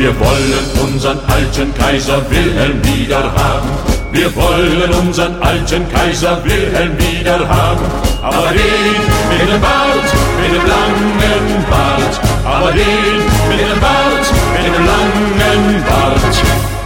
Wir 0.00 0.18
wollen 0.18 0.64
unseren 0.82 1.18
alten 1.26 1.74
Kaiser 1.74 2.22
Wilhelm 2.30 2.82
wieder 2.82 3.22
haben. 3.34 3.68
Wir 4.10 4.34
wollen 4.34 4.90
unseren 4.94 5.36
alten 5.42 5.86
Kaiser 5.90 6.42
Wilhelm 6.42 6.96
wieder 6.96 7.46
haben. 7.46 7.84
Aber 8.22 8.48
den 8.48 8.96
mit 9.28 9.52
dem 9.52 9.60
Bart, 9.60 10.08
mit 10.40 10.54
dem 10.54 10.66
langen 10.66 11.66
Bart. 11.68 12.20
Aber 12.46 12.72
den 12.72 13.18
mit 13.50 13.60
dem 13.60 13.78
Bart, 13.78 14.26
mit 14.54 14.74
dem 14.74 14.86
langen 14.86 15.84
Bart. 15.84 16.79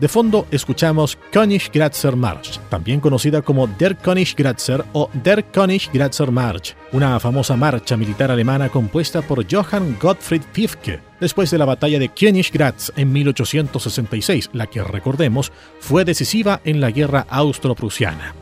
De 0.00 0.06
fondo 0.06 0.46
escuchamos 0.52 1.18
Königsgrätzer 1.32 2.14
March, 2.14 2.60
también 2.68 3.00
conocida 3.00 3.42
como 3.42 3.66
Der 3.66 3.96
Königsgrätzer 3.96 4.84
o 4.92 5.10
Der 5.12 5.42
Königsgrätzer 5.42 6.30
March, 6.30 6.76
una 6.92 7.18
famosa 7.18 7.56
marcha 7.56 7.96
militar 7.96 8.30
alemana 8.30 8.68
compuesta 8.68 9.22
por 9.22 9.44
Johann 9.50 9.96
Gottfried 10.00 10.42
Pifke 10.52 11.00
después 11.18 11.50
de 11.50 11.58
la 11.58 11.64
batalla 11.64 11.98
de 11.98 12.10
Königgrätz 12.10 12.92
en 12.94 13.12
1866, 13.12 14.50
la 14.52 14.68
que 14.68 14.84
recordemos 14.84 15.50
fue 15.80 16.04
decisiva 16.04 16.60
en 16.64 16.80
la 16.80 16.92
guerra 16.92 17.26
austro-prusiana. 17.28 18.34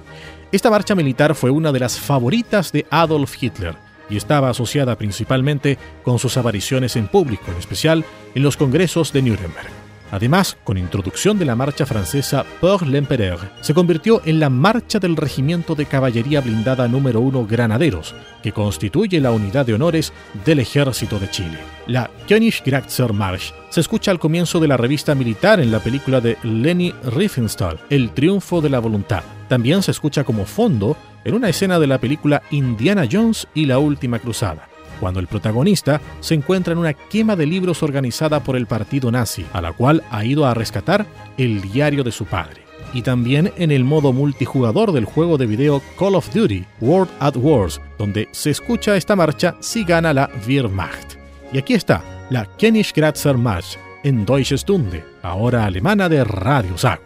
Esta 0.53 0.69
marcha 0.69 0.95
militar 0.95 1.35
fue 1.35 1.51
una 1.51 1.73
de 1.73 1.81
las 1.81 1.99
favoritas 1.99 2.71
de 2.71 2.87
Adolf 2.91 3.43
Hitler 3.43 3.77
y 4.11 4.19
estaba 4.19 4.51
asociada 4.51 4.97
principalmente 4.99 5.79
con 6.03 6.19
sus 6.19 6.37
apariciones 6.37 6.97
en 6.97 7.09
público, 7.09 7.51
en 7.51 7.57
especial 7.57 8.05
en 8.35 8.43
los 8.43 8.59
congresos 8.59 9.11
de 9.15 9.23
Nuremberg. 9.23 9.86
Además, 10.11 10.57
con 10.65 10.79
introducción 10.79 11.39
de 11.39 11.45
la 11.45 11.57
marcha 11.57 11.87
francesa 11.87 12.45
Pour 12.61 12.87
l'Empereur, 12.87 13.39
se 13.61 13.75
convirtió 13.75 14.23
en 14.25 14.41
la 14.41 14.51
marcha 14.51 14.99
del 14.99 15.17
Regimiento 15.17 15.75
de 15.75 15.87
Caballería 15.87 16.41
Blindada 16.41 16.89
número 16.89 17.21
1 17.21 17.47
Granaderos, 17.47 18.15
que 18.43 18.53
constituye 18.53 19.21
la 19.21 19.33
unidad 19.33 19.67
de 19.67 19.75
honores 19.75 20.13
del 20.45 20.61
Ejército 20.61 21.19
de 21.19 21.31
Chile. 21.31 21.59
La 21.87 22.11
Königsgrätzer 22.29 23.13
Marsch 23.13 23.53
se 23.71 23.81
escucha 23.81 24.11
al 24.11 24.19
comienzo 24.19 24.61
de 24.61 24.69
la 24.69 24.77
revista 24.77 25.15
militar 25.15 25.61
en 25.61 25.73
la 25.73 25.81
película 25.81 26.21
de 26.21 26.39
Leni 26.43 26.95
Riefenstahl, 27.05 27.81
El 27.91 28.11
Triunfo 28.11 28.61
de 28.61 28.71
la 28.71 28.79
Voluntad. 28.79 29.23
También 29.49 29.83
se 29.83 29.91
escucha 29.91 30.25
como 30.25 30.45
fondo 30.45 30.97
en 31.25 31.35
una 31.35 31.49
escena 31.49 31.79
de 31.79 31.87
la 31.87 31.99
película 31.99 32.43
Indiana 32.51 33.07
Jones 33.11 33.49
y 33.55 33.67
la 33.67 33.79
Última 33.79 34.19
Cruzada 34.19 34.69
cuando 35.01 35.21
el 35.21 35.27
protagonista 35.27 36.01
se 36.21 36.35
encuentra 36.35 36.73
en 36.73 36.79
una 36.79 36.93
quema 36.93 37.37
de 37.37 37.47
libros 37.47 37.83
organizada 37.83 38.41
por 38.41 38.57
el 38.57 38.67
partido 38.67 39.11
nazi, 39.11 39.45
a 39.53 39.61
la 39.61 39.73
cual 39.73 40.03
ha 40.11 40.25
ido 40.25 40.47
a 40.47 40.55
rescatar 40.55 41.07
el 41.37 41.61
diario 41.63 42.05
de 42.05 42.13
su 42.13 42.25
padre. 42.25 42.63
Y 42.93 43.03
también 43.03 43.53
en 43.57 43.71
el 43.71 43.85
modo 43.85 44.13
multijugador 44.13 44.93
del 44.93 45.05
juego 45.05 45.39
de 45.39 45.47
video 45.47 45.83
Call 45.99 46.15
of 46.15 46.33
Duty 46.33 46.65
World 46.81 47.11
at 47.21 47.37
Wars, 47.37 47.81
donde 47.99 48.29
se 48.33 48.51
escucha 48.51 48.97
esta 48.97 49.17
marcha 49.17 49.57
si 49.61 49.85
gana 49.85 50.13
la 50.13 50.31
Wehrmacht. 50.47 51.15
Y 51.53 51.59
aquí 51.59 51.75
está, 51.75 52.03
la 52.31 52.47
Königsgrätzer 52.57 53.37
Marsch 53.37 53.79
en 54.03 54.25
Deutsche 54.25 54.57
Stunde, 54.57 55.05
ahora 55.23 55.65
alemana 55.65 56.09
de 56.09 56.23
Radio 56.25 56.79
Sago. 56.79 57.03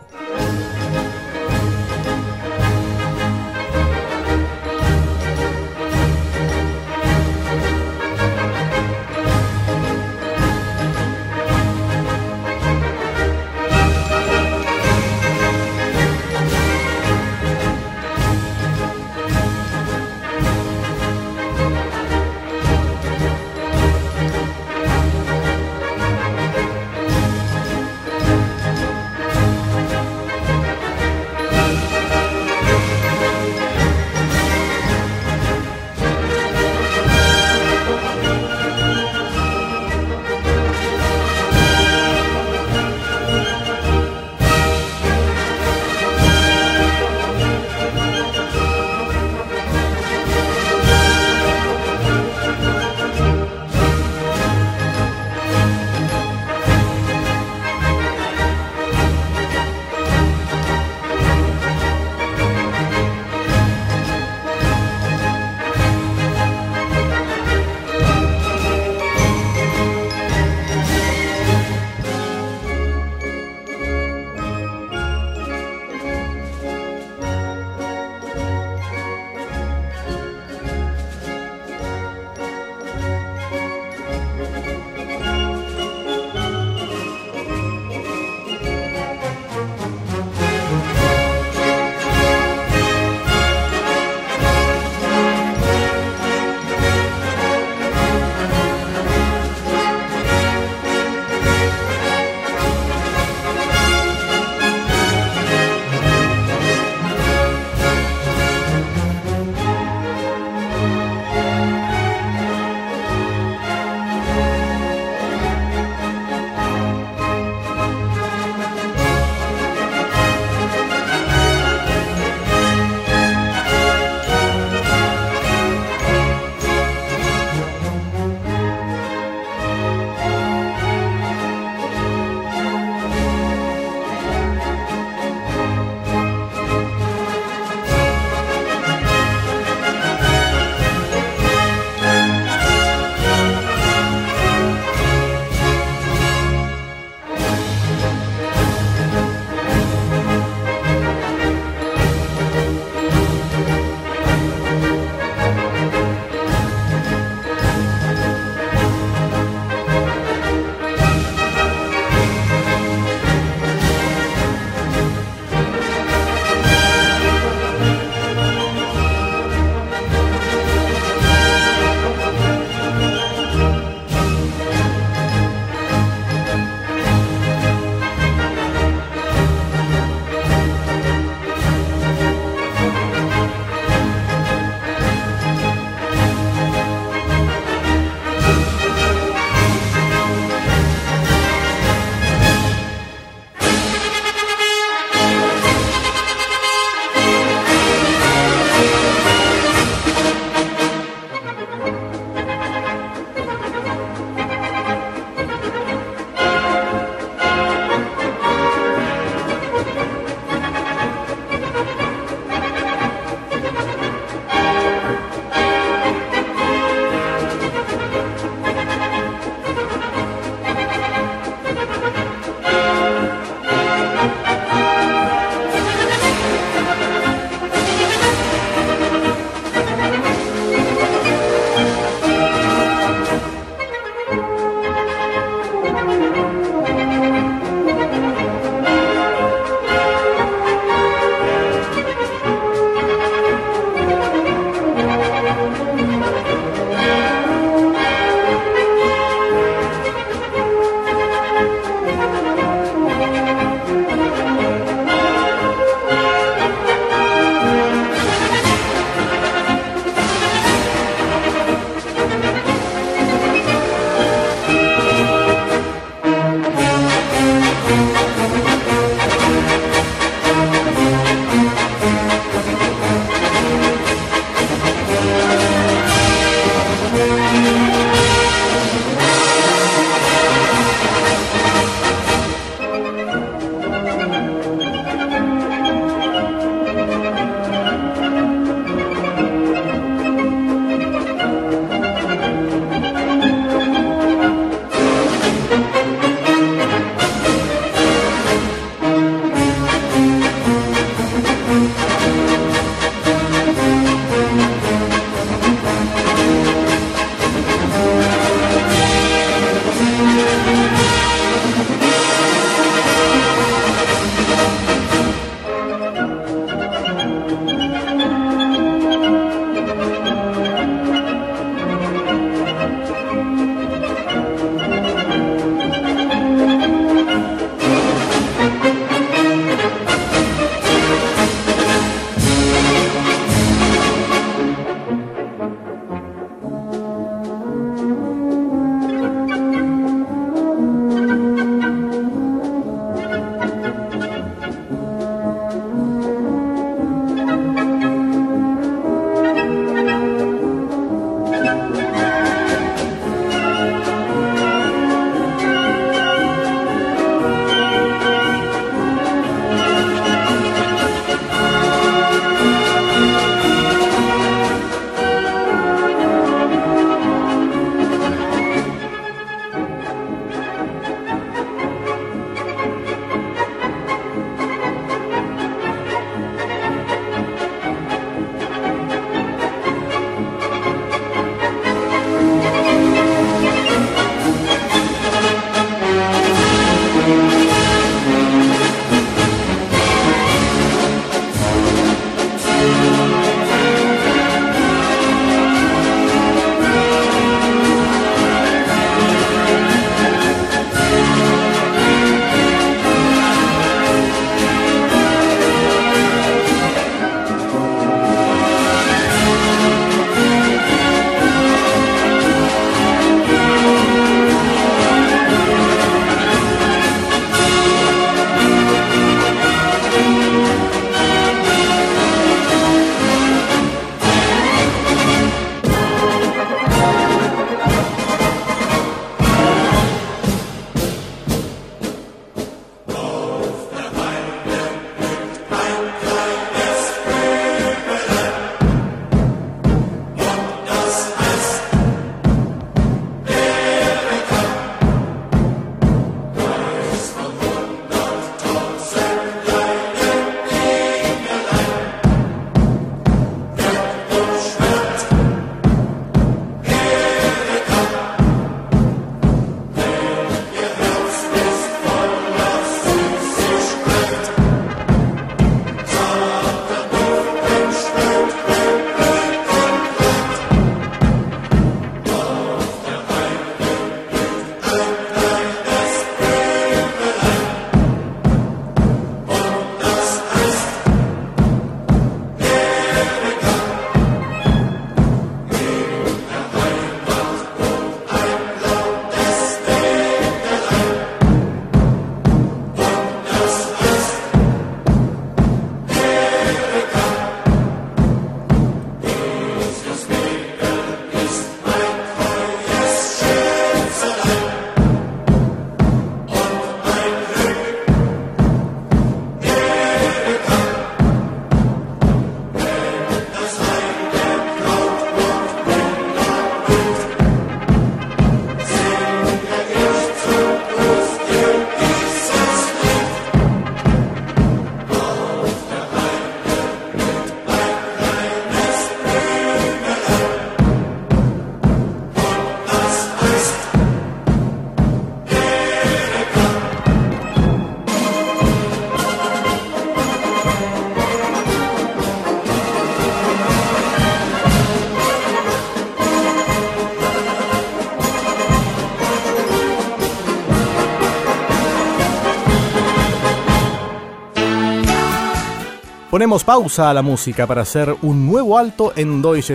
Ponemos 556.31 556.63
pausa 556.63 557.11
a 557.11 557.15
la 557.15 557.23
música 557.23 557.67
para 557.67 557.83
hacer 557.83 558.15
un 558.23 558.47
nuevo 558.47 558.79
alto 558.79 559.13
en 559.17 559.43
Deutsche 559.43 559.75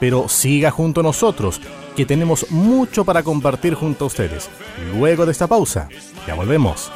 pero 0.00 0.28
siga 0.28 0.72
junto 0.72 0.98
a 1.00 1.04
nosotros, 1.04 1.60
que 1.94 2.04
tenemos 2.04 2.50
mucho 2.50 3.04
para 3.04 3.22
compartir 3.22 3.74
junto 3.74 4.04
a 4.04 4.08
ustedes. 4.08 4.50
Luego 4.98 5.24
de 5.24 5.30
esta 5.30 5.46
pausa, 5.46 5.88
ya 6.26 6.34
volvemos. 6.34 6.90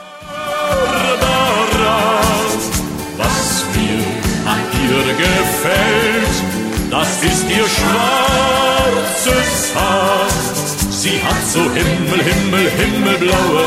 Sie 11.01 11.19
hat 11.23 11.43
so 11.47 11.61
Himmel, 11.61 12.21
Himmel, 12.21 12.71
himmelblaue 12.79 13.65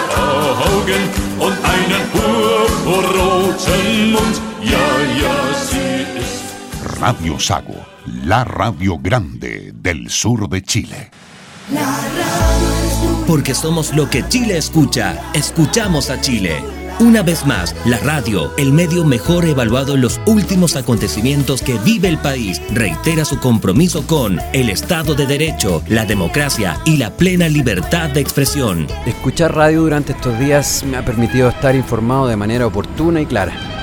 Augen 0.69 1.09
und 1.39 1.57
einen 1.65 2.03
purpurroten 2.13 4.11
Mund. 4.11 4.52
Radio 6.99 7.37
Sago, 7.39 7.85
la 8.23 8.43
radio 8.43 8.97
grande 8.97 9.71
del 9.73 10.09
sur 10.09 10.47
de 10.47 10.61
Chile. 10.61 11.11
Porque 13.27 13.53
somos 13.53 13.93
lo 13.93 14.09
que 14.09 14.27
Chile 14.27 14.57
escucha. 14.57 15.31
Escuchamos 15.33 16.09
a 16.09 16.21
Chile. 16.21 16.61
Una 16.99 17.23
vez 17.23 17.45
más, 17.45 17.75
la 17.85 17.97
radio, 17.97 18.55
el 18.57 18.71
medio 18.71 19.03
mejor 19.03 19.45
evaluado 19.45 19.95
en 19.95 20.01
los 20.01 20.21
últimos 20.27 20.75
acontecimientos 20.75 21.61
que 21.61 21.77
vive 21.79 22.07
el 22.07 22.19
país, 22.19 22.61
reitera 22.71 23.25
su 23.25 23.39
compromiso 23.39 24.05
con 24.05 24.39
el 24.53 24.69
Estado 24.69 25.15
de 25.15 25.25
Derecho, 25.25 25.83
la 25.87 26.05
democracia 26.05 26.79
y 26.85 26.97
la 26.97 27.09
plena 27.09 27.49
libertad 27.49 28.11
de 28.11 28.21
expresión. 28.21 28.87
Escuchar 29.05 29.55
radio 29.55 29.81
durante 29.81 30.13
estos 30.13 30.37
días 30.37 30.83
me 30.83 30.97
ha 30.97 31.03
permitido 31.03 31.49
estar 31.49 31.75
informado 31.75 32.27
de 32.27 32.37
manera 32.37 32.67
oportuna 32.67 33.21
y 33.21 33.25
clara, 33.25 33.82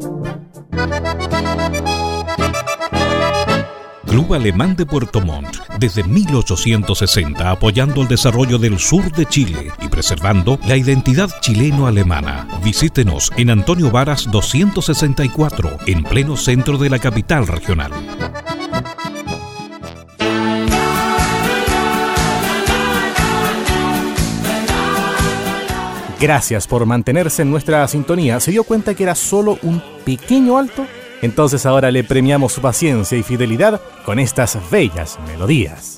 Club 4.11 4.33
Alemán 4.33 4.75
de 4.75 4.85
Puerto 4.85 5.21
Montt, 5.21 5.55
desde 5.79 6.03
1860 6.03 7.49
apoyando 7.49 8.01
el 8.01 8.09
desarrollo 8.09 8.57
del 8.57 8.77
sur 8.77 9.09
de 9.13 9.25
Chile 9.25 9.71
y 9.81 9.87
preservando 9.87 10.59
la 10.67 10.75
identidad 10.75 11.29
chileno-alemana. 11.39 12.45
Visítenos 12.61 13.31
en 13.37 13.51
Antonio 13.51 13.89
Varas 13.89 14.29
264, 14.29 15.77
en 15.87 16.03
pleno 16.03 16.35
centro 16.35 16.77
de 16.77 16.89
la 16.89 16.99
capital 16.99 17.47
regional. 17.47 17.93
Gracias 26.19 26.67
por 26.67 26.85
mantenerse 26.85 27.43
en 27.43 27.49
nuestra 27.49 27.87
sintonía. 27.87 28.41
¿Se 28.41 28.51
dio 28.51 28.65
cuenta 28.65 28.93
que 28.93 29.03
era 29.03 29.15
solo 29.15 29.57
un 29.61 29.81
pequeño 30.03 30.57
alto? 30.57 30.85
Entonces 31.21 31.65
ahora 31.65 31.91
le 31.91 32.03
premiamos 32.03 32.53
su 32.53 32.61
paciencia 32.61 33.17
y 33.17 33.23
fidelidad 33.23 33.81
con 34.05 34.19
estas 34.19 34.57
bellas 34.69 35.19
melodías. 35.27 35.97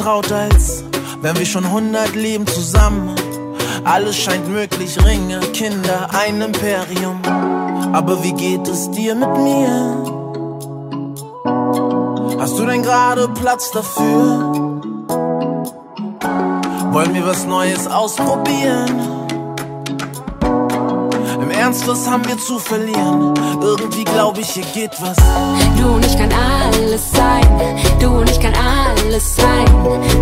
Vertraut, 0.00 0.32
als 0.32 0.82
wären 1.20 1.38
wir 1.38 1.44
schon 1.44 1.64
100 1.64 2.14
Leben 2.14 2.46
zusammen. 2.46 3.14
Alles 3.84 4.16
scheint 4.16 4.48
möglich, 4.48 4.96
Ringe, 5.04 5.40
Kinder, 5.52 6.08
ein 6.18 6.40
Imperium. 6.40 7.20
Aber 7.92 8.22
wie 8.22 8.32
geht 8.32 8.66
es 8.66 8.90
dir 8.90 9.14
mit 9.14 9.36
mir? 9.38 10.04
Hast 12.38 12.58
du 12.58 12.64
denn 12.64 12.82
gerade 12.82 13.28
Platz 13.28 13.70
dafür? 13.72 14.80
Wollen 16.92 17.14
wir 17.14 17.26
was 17.26 17.44
Neues 17.44 17.86
ausprobieren? 17.86 19.19
Ernst, 21.60 21.86
was 21.86 22.08
haben 22.08 22.26
wir 22.26 22.38
zu 22.38 22.58
verlieren? 22.58 23.34
Irgendwie 23.60 24.04
glaube 24.04 24.40
ich, 24.40 24.48
hier 24.48 24.64
geht 24.72 24.92
was. 24.98 25.18
Du 25.76 25.88
und 25.88 26.06
ich 26.06 26.16
kann 26.16 26.30
alles 26.32 27.12
sein, 27.12 27.46
du 28.00 28.08
und 28.20 28.30
ich 28.30 28.40
kann 28.40 28.54
alles 28.54 29.36
sein. 29.36 29.66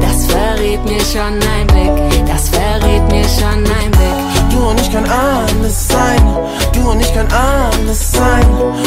Das 0.00 0.26
verrät 0.26 0.84
mir 0.84 1.00
schon 1.00 1.38
ein 1.40 1.66
Blick, 1.68 2.26
das 2.26 2.48
verrät 2.48 3.06
mir 3.12 3.24
schon 3.28 3.64
ein 3.64 3.90
Blick. 3.92 4.50
Du 4.50 4.68
und 4.68 4.80
ich 4.80 4.90
kann 4.90 5.08
alles 5.08 5.86
sein, 5.86 6.36
du 6.72 6.90
und 6.90 7.00
ich 7.00 7.14
kann 7.14 7.28
alles 7.30 8.10
sein. 8.10 8.46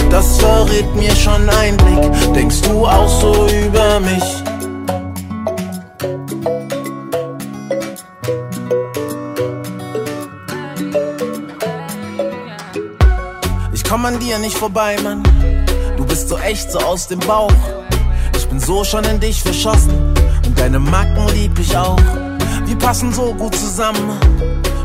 Das 0.10 0.38
verrät 0.38 0.94
mir 0.94 1.16
schon 1.16 1.50
ein 1.50 1.78
Blick. 1.78 2.34
Denkst 2.36 2.64
du 2.64 2.86
auch 2.86 3.08
so 3.08 3.48
über 3.48 4.02
mich? 4.02 4.41
Dir 14.32 14.40
nicht 14.40 14.58
vorbei, 14.58 14.96
Mann. 15.04 15.22
Du 15.98 16.06
bist 16.06 16.30
so 16.30 16.38
echt, 16.38 16.72
so 16.72 16.80
aus 16.80 17.08
dem 17.08 17.20
Bauch. 17.20 17.52
Ich 18.38 18.48
bin 18.48 18.62
so 18.62 18.86
schon 18.86 19.04
in 19.04 19.20
dich 19.20 19.44
verschossen. 19.44 20.14
Und 20.46 20.58
deine 20.58 20.80
Macken 20.80 21.28
lieb 21.34 21.60
ich 21.60 21.76
auch. 21.76 22.00
Wir 22.66 22.78
passen 22.78 23.12
so 23.14 23.34
gut 23.34 23.54
zusammen. 23.56 24.18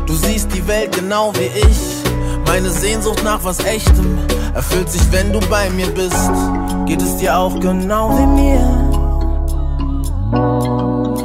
Du 0.05 0.13
siehst 0.13 0.53
die 0.53 0.67
Welt 0.67 0.93
genau 0.93 1.31
wie 1.35 1.45
ich. 1.45 1.77
Meine 2.45 2.69
Sehnsucht 2.69 3.23
nach 3.23 3.41
was 3.43 3.59
Echtem 3.59 4.17
erfüllt 4.53 4.91
sich, 4.91 5.03
wenn 5.11 5.31
du 5.31 5.39
bei 5.49 5.69
mir 5.69 5.87
bist. 5.87 6.29
Geht 6.85 7.01
es 7.01 7.15
dir 7.15 7.37
auch 7.37 7.57
genau 7.59 8.09
wie 8.17 8.25
mir? 8.41 8.59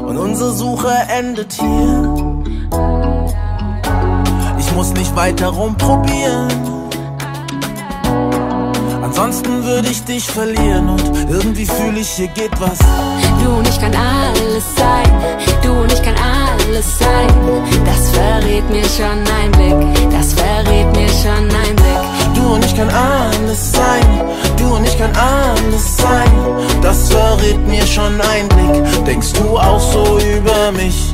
Und 0.06 0.16
unsere 0.16 0.52
Suche 0.52 0.92
endet 1.08 1.54
hier. 1.54 2.34
Ich 4.60 4.72
muss 4.72 4.92
nicht 4.92 5.16
weiter 5.16 5.48
rumprobieren. 5.48 6.71
Ansonsten 9.14 9.62
würde 9.62 9.88
ich 9.90 10.02
dich 10.04 10.24
verlieren 10.24 10.88
und 10.88 11.04
irgendwie 11.28 11.66
fühle 11.66 12.00
ich, 12.00 12.08
hier 12.12 12.28
geht 12.28 12.58
was. 12.58 12.78
Du 13.44 13.50
und 13.58 13.68
ich 13.68 13.78
kann 13.78 13.92
alles 13.94 14.64
sein, 14.74 15.12
du 15.62 15.82
und 15.82 15.92
ich 15.92 16.02
kann 16.02 16.14
alles 16.16 16.98
sein. 16.98 17.28
Das 17.84 18.08
verrät 18.08 18.70
mir 18.70 18.84
schon 18.84 19.20
ein 19.42 19.50
Blick, 19.52 20.10
das 20.10 20.32
verrät 20.32 20.96
mir 20.96 21.08
schon 21.10 21.44
ein 21.44 21.76
Blick. 21.76 22.34
Du 22.34 22.54
und 22.54 22.64
ich 22.64 22.74
kann 22.74 22.88
alles 22.88 23.72
sein, 23.72 24.22
du 24.56 24.76
und 24.76 24.86
ich 24.86 24.96
kann 24.96 25.12
alles 25.14 25.96
sein. 25.98 26.32
Das 26.80 27.12
verrät 27.12 27.68
mir 27.68 27.86
schon 27.86 28.18
ein 28.18 28.48
Blick. 28.48 29.04
Denkst 29.04 29.34
du 29.34 29.58
auch 29.58 29.92
so 29.92 30.18
über 30.20 30.72
mich? 30.72 31.11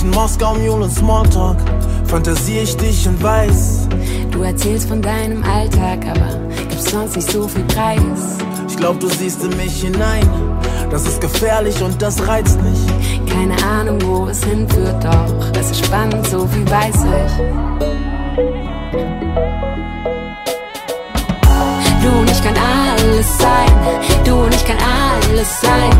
Zwischen 0.00 0.14
Moskau, 0.14 0.54
Mule 0.54 0.84
und 0.84 0.90
Smalltalk 0.90 1.58
fantasiere 2.06 2.62
ich 2.62 2.74
dich 2.74 3.06
und 3.06 3.22
weiß. 3.22 3.86
Du 4.30 4.42
erzählst 4.42 4.88
von 4.88 5.02
deinem 5.02 5.44
Alltag, 5.44 6.06
aber 6.06 6.40
gibst 6.70 6.88
sonst 6.88 7.16
nicht 7.16 7.30
so 7.30 7.46
viel 7.46 7.64
Preis. 7.64 8.38
Ich 8.66 8.78
glaub, 8.78 8.98
du 8.98 9.08
siehst 9.08 9.44
in 9.44 9.54
mich 9.58 9.82
hinein. 9.82 10.26
Das 10.90 11.06
ist 11.06 11.20
gefährlich 11.20 11.82
und 11.82 12.00
das 12.00 12.26
reizt 12.26 12.58
mich. 12.62 12.78
Keine 13.30 13.62
Ahnung, 13.62 13.98
wo 14.06 14.26
es 14.28 14.42
hinführt, 14.42 15.04
doch 15.04 15.60
es 15.60 15.70
ist 15.70 15.84
spannend, 15.84 16.26
so 16.28 16.46
viel 16.46 16.70
weiß 16.70 16.96
ich. 16.96 17.32
Du 22.02 22.08
und 22.20 22.30
ich 22.30 22.42
kann 22.42 22.54
alles 22.56 23.38
sein, 23.38 23.69
kann 24.70 24.78
alles 24.78 25.60
sein. 25.60 25.90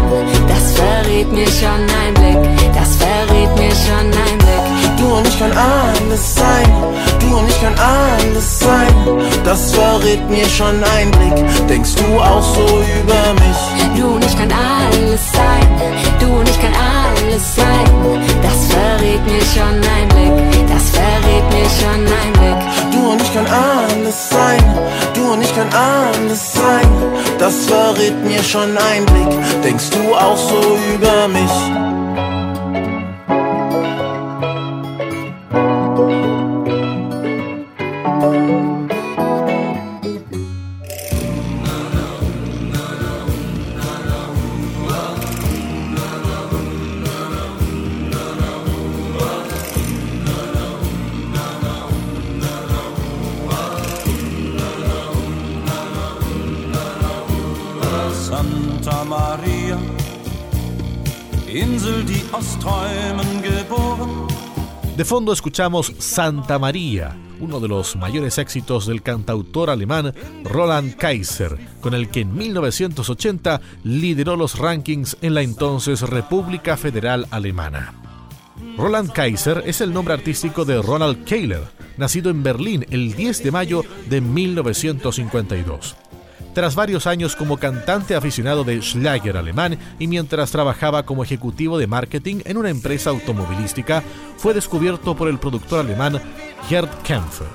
Das 0.48 0.72
verrät 0.72 1.32
mir 1.32 1.46
schon 1.46 1.86
ein 2.04 2.14
Blick, 2.14 2.74
das 2.74 2.96
verrät 2.96 3.58
mir 3.58 3.74
schon 3.74 4.06
ein 4.06 4.38
Blick. 4.38 4.59
Du 5.10 5.16
und 5.16 5.26
ich 5.26 5.40
kann 5.40 5.50
alles 5.50 6.36
sein, 6.36 6.72
du 7.18 7.36
und 7.36 7.48
ich 7.48 7.60
kann 7.60 7.74
alles 7.74 8.60
sein. 8.60 8.94
Das 9.44 9.72
verrät 9.72 10.30
mir 10.30 10.48
schon 10.48 10.84
ein 10.84 11.10
Blick. 11.10 11.68
Denkst 11.68 11.96
du 11.96 12.20
auch 12.20 12.40
so 12.40 12.62
über 12.62 13.34
mich? 13.34 14.00
Du 14.00 14.14
und 14.14 14.24
ich 14.24 14.36
kann 14.38 14.52
alles 14.52 15.20
sein, 15.32 15.68
du 16.20 16.26
und 16.38 16.48
ich 16.48 16.60
kann 16.60 16.72
alles 16.72 17.56
sein. 17.56 17.86
Das 18.40 18.66
verrät 18.72 19.24
mir 19.26 19.42
schon 19.52 19.80
ein 19.98 20.08
Blick, 20.10 20.68
das 20.68 20.90
verrät 20.90 21.46
mir 21.54 21.68
schon 21.80 22.06
ein 22.06 22.32
Blick. 22.34 22.92
Du 22.92 23.10
und 23.10 23.20
ich 23.20 23.34
kann 23.34 23.46
alles 23.48 24.30
sein, 24.30 24.62
du 25.14 25.32
und 25.32 25.42
ich 25.42 25.52
kann 25.56 25.70
alles 25.74 26.52
sein. 26.52 26.88
Das 27.40 27.66
verrät 27.66 28.14
mir 28.24 28.44
schon 28.44 28.78
ein 28.78 29.04
Blick. 29.06 29.64
Denkst 29.64 29.90
du 29.90 30.14
auch 30.14 30.36
so 30.36 30.78
über 30.94 31.26
mich? 31.26 32.39
Fondo 65.10 65.32
escuchamos 65.32 65.92
Santa 65.98 66.60
María, 66.60 67.16
uno 67.40 67.58
de 67.58 67.66
los 67.66 67.96
mayores 67.96 68.38
éxitos 68.38 68.86
del 68.86 69.02
cantautor 69.02 69.68
alemán 69.68 70.14
Roland 70.44 70.94
Kaiser, 70.94 71.58
con 71.80 71.94
el 71.94 72.10
que 72.10 72.20
en 72.20 72.32
1980 72.32 73.60
lideró 73.82 74.36
los 74.36 74.56
rankings 74.56 75.16
en 75.20 75.34
la 75.34 75.42
entonces 75.42 76.02
República 76.02 76.76
Federal 76.76 77.26
Alemana. 77.32 77.92
Roland 78.76 79.10
Kaiser 79.10 79.64
es 79.66 79.80
el 79.80 79.92
nombre 79.92 80.14
artístico 80.14 80.64
de 80.64 80.80
Ronald 80.80 81.24
Kehler, 81.24 81.64
nacido 81.96 82.30
en 82.30 82.44
Berlín 82.44 82.86
el 82.90 83.16
10 83.16 83.42
de 83.42 83.50
mayo 83.50 83.82
de 84.08 84.20
1952 84.20 85.96
tras 86.54 86.74
varios 86.74 87.06
años 87.06 87.36
como 87.36 87.56
cantante 87.56 88.14
aficionado 88.14 88.64
de 88.64 88.80
Schlager 88.82 89.36
alemán 89.36 89.78
y 89.98 90.06
mientras 90.06 90.50
trabajaba 90.50 91.04
como 91.04 91.24
ejecutivo 91.24 91.78
de 91.78 91.86
marketing 91.86 92.40
en 92.44 92.56
una 92.56 92.70
empresa 92.70 93.10
automovilística, 93.10 94.02
fue 94.36 94.54
descubierto 94.54 95.16
por 95.16 95.28
el 95.28 95.38
productor 95.38 95.80
alemán 95.80 96.20
Gerd 96.68 96.90
Kempfer. 97.02 97.46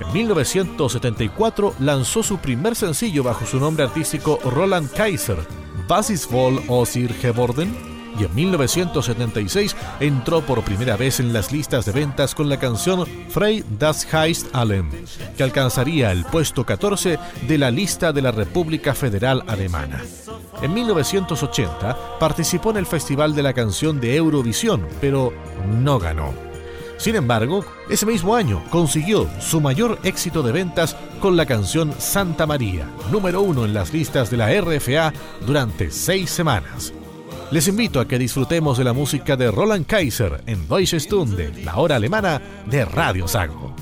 En 0.00 0.12
1974 0.12 1.74
lanzó 1.80 2.22
su 2.22 2.38
primer 2.38 2.76
sencillo 2.76 3.22
bajo 3.22 3.46
su 3.46 3.58
nombre 3.58 3.84
artístico 3.84 4.38
Roland 4.44 4.90
Kaiser, 4.92 5.38
wohl 6.30 6.62
aus 6.68 6.96
ihr 6.96 7.14
geworden? 7.14 7.95
Y 8.18 8.24
en 8.24 8.34
1976 8.34 9.76
entró 10.00 10.40
por 10.42 10.62
primera 10.62 10.96
vez 10.96 11.20
en 11.20 11.32
las 11.32 11.52
listas 11.52 11.84
de 11.86 11.92
ventas 11.92 12.34
con 12.34 12.48
la 12.48 12.58
canción 12.58 13.06
Frey 13.28 13.64
das 13.78 14.06
heißt 14.12 14.54
Allem, 14.54 14.90
que 15.36 15.42
alcanzaría 15.42 16.12
el 16.12 16.24
puesto 16.24 16.64
14 16.64 17.18
de 17.46 17.58
la 17.58 17.70
lista 17.70 18.12
de 18.12 18.22
la 18.22 18.32
República 18.32 18.94
Federal 18.94 19.42
Alemana. 19.46 20.02
En 20.62 20.72
1980 20.72 22.18
participó 22.18 22.70
en 22.70 22.78
el 22.78 22.86
Festival 22.86 23.34
de 23.34 23.42
la 23.42 23.52
Canción 23.52 24.00
de 24.00 24.16
Eurovisión, 24.16 24.86
pero 25.00 25.32
no 25.82 25.98
ganó. 25.98 26.32
Sin 26.98 27.14
embargo, 27.14 27.64
ese 27.90 28.06
mismo 28.06 28.34
año 28.34 28.64
consiguió 28.70 29.28
su 29.38 29.60
mayor 29.60 29.98
éxito 30.02 30.42
de 30.42 30.52
ventas 30.52 30.96
con 31.20 31.36
la 31.36 31.44
canción 31.44 31.92
Santa 31.98 32.46
María, 32.46 32.88
número 33.10 33.42
uno 33.42 33.64
en 33.64 33.74
las 33.74 33.92
listas 33.92 34.30
de 34.30 34.38
la 34.38 34.48
RFA 34.60 35.12
durante 35.46 35.90
seis 35.90 36.30
semanas. 36.30 36.94
Les 37.52 37.68
invito 37.68 38.00
a 38.00 38.08
que 38.08 38.18
disfrutemos 38.18 38.76
de 38.76 38.82
la 38.82 38.92
música 38.92 39.36
de 39.36 39.52
Roland 39.52 39.86
Kaiser 39.86 40.42
en 40.46 40.66
Deutsche 40.66 40.98
Stunde, 40.98 41.52
la 41.64 41.76
hora 41.76 41.94
alemana 41.96 42.42
de 42.68 42.84
Radio 42.84 43.28
Sago. 43.28 43.74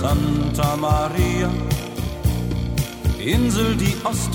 Santa 0.00 0.76
Maria, 0.76 1.50
Insel, 3.18 3.76
die 3.76 3.94
aus 4.04 4.30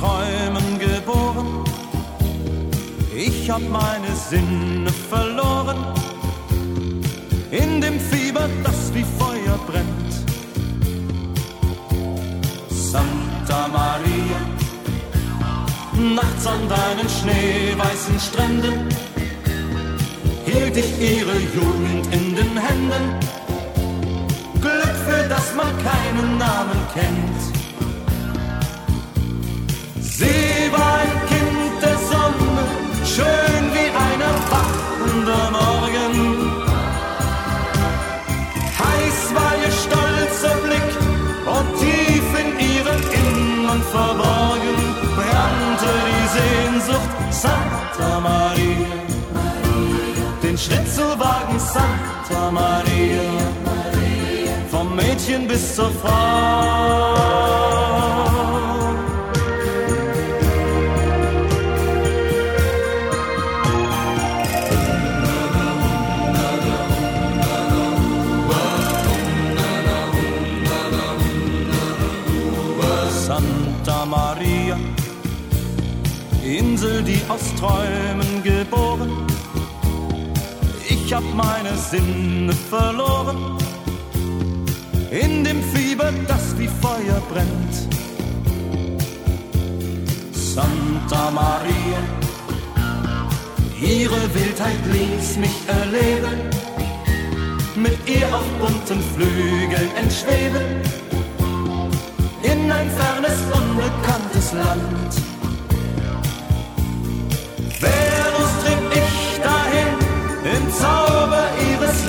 geboren. 1.05 1.63
Ich 3.15 3.49
hab 3.49 3.61
meine 3.69 4.15
Sinne 4.29 4.91
verloren 5.09 5.77
in 7.51 7.81
dem 7.81 7.99
Fieber, 7.99 8.49
das 8.63 8.93
wie 8.93 9.05
Feuer 9.19 9.57
brennt. 9.67 10.13
Santa 12.69 13.67
Maria, 13.67 14.39
nachts 16.15 16.47
an 16.47 16.67
deinen 16.67 17.09
schneeweißen 17.09 18.19
Stränden 18.19 18.89
hielt 20.45 20.77
ich 20.77 20.99
ihre 20.99 21.37
Jugend 21.55 22.07
in 22.13 22.35
den 22.35 22.57
Händen. 22.57 23.19
Glück, 24.61 24.95
für 25.07 25.27
das 25.29 25.53
man 25.55 25.71
keinen 25.83 26.37
Namen 26.37 26.79
kennt. 26.93 27.52
Sie 30.15 30.71
war 30.71 30.97
ein 31.03 31.15
Kind 31.27 31.81
der 31.81 31.97
Sonne, 31.97 32.63
schön 33.03 33.63
wie 33.73 33.89
ein 34.05 34.21
erwachender 34.31 35.45
Morgen. 35.59 36.13
Heiß 38.79 39.19
war 39.33 39.53
ihr 39.63 39.73
stolzer 39.83 40.55
Blick 40.65 40.91
und 41.55 41.67
tief 41.79 42.27
in 42.41 42.49
ihrem 42.59 43.01
Innern 43.23 43.81
verborgen 43.91 44.77
brannte 45.15 45.91
die 46.09 46.27
Sehnsucht 46.37 47.13
Santa 47.31 48.19
Maria. 48.19 48.93
Den 50.43 50.57
Schritt 50.59 50.87
zu 50.93 51.05
wagen, 51.19 51.57
Santa 51.57 52.51
Maria, 52.51 53.29
vom 54.69 54.95
Mädchen 54.95 55.47
bis 55.47 55.75
zur 55.75 55.89
Frau. 55.89 57.82
Sinne 81.93 82.53
verloren 82.71 83.55
in 85.11 85.43
dem 85.43 85.61
Fieber, 85.61 86.11
das 86.27 86.57
wie 86.57 86.67
Feuer 86.81 87.21
brennt. 87.31 87.75
Santa 90.33 91.29
Maria, 91.29 92.01
ihre 93.79 94.21
Wildheit 94.33 94.83
ließ 94.91 95.37
mich 95.37 95.57
erleben, 95.67 96.39
mit 97.75 97.99
ihr 98.09 98.27
auf 98.35 98.49
bunten 98.59 98.99
Flügeln 99.13 99.91
entschweben, 99.95 100.65
in 102.41 102.71
ein 102.71 102.89
fernes, 102.89 103.39
unbekanntes 103.59 104.51
Land. 104.53 105.13
Venus 107.79 108.51
trieb 108.63 108.83
ich 109.03 109.39
dahin, 109.43 110.55
im 110.55 110.73
Zauber 110.73 111.02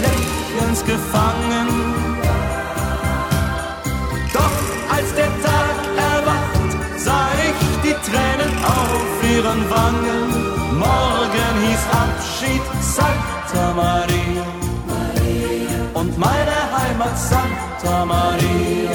Lächelns 0.07 0.84
gefangen. 0.84 1.68
Doch 4.32 4.59
als 4.97 5.14
der 5.14 5.32
Tag 5.47 5.76
erwacht, 6.12 6.70
sah 6.97 7.28
ich 7.49 7.61
die 7.84 7.97
Tränen 8.09 8.53
auf 8.64 9.14
ihren 9.34 9.61
Wangen. 9.70 10.24
Morgen 10.78 11.55
hieß 11.64 11.84
Abschied 12.05 12.62
Santa 12.80 13.66
Maria. 13.74 14.47
Und 15.95 16.18
meine 16.18 16.57
Heimat 16.76 17.16
Santa 17.18 18.05
Maria 18.05 18.90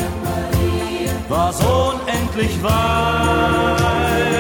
war 1.29 1.53
so 1.53 1.93
unendlich 1.93 2.61
weit. 2.63 4.38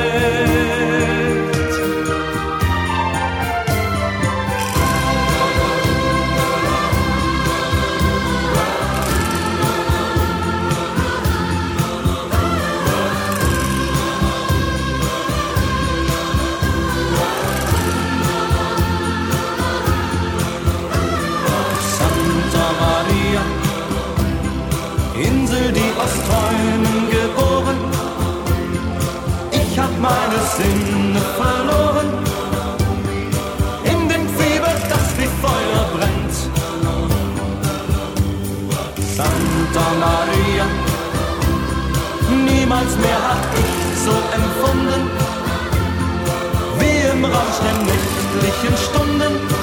Nächtlichen 48.35 48.77
Stunden. 48.77 49.58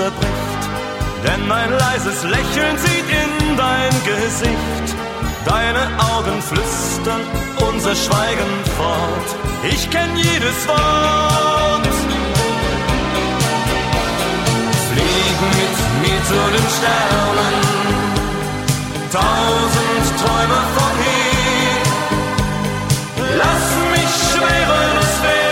Zerbricht. 0.00 0.62
Denn 1.26 1.42
ein 1.52 1.70
leises 1.84 2.18
Lächeln 2.24 2.76
zieht 2.84 3.08
in 3.22 3.32
dein 3.56 3.94
Gesicht. 4.10 4.88
Deine 5.44 5.84
Augen 6.12 6.38
flüstern 6.50 7.22
unser 7.68 7.94
Schweigen 7.94 8.52
fort. 8.78 9.28
Ich 9.72 9.82
kenn 9.94 10.12
jedes 10.16 10.58
Wort. 10.68 11.86
Flieg 14.88 15.36
mit 15.58 15.76
mir 16.02 16.20
zu 16.30 16.40
den 16.54 16.66
Sternen. 16.76 17.56
Tausend 19.18 20.06
Träume 20.22 20.60
von 20.76 20.94
hier. 21.04 21.80
Lass 23.40 23.66
mich 23.92 24.12
schwerelos 24.30 25.14
werden 25.24 25.49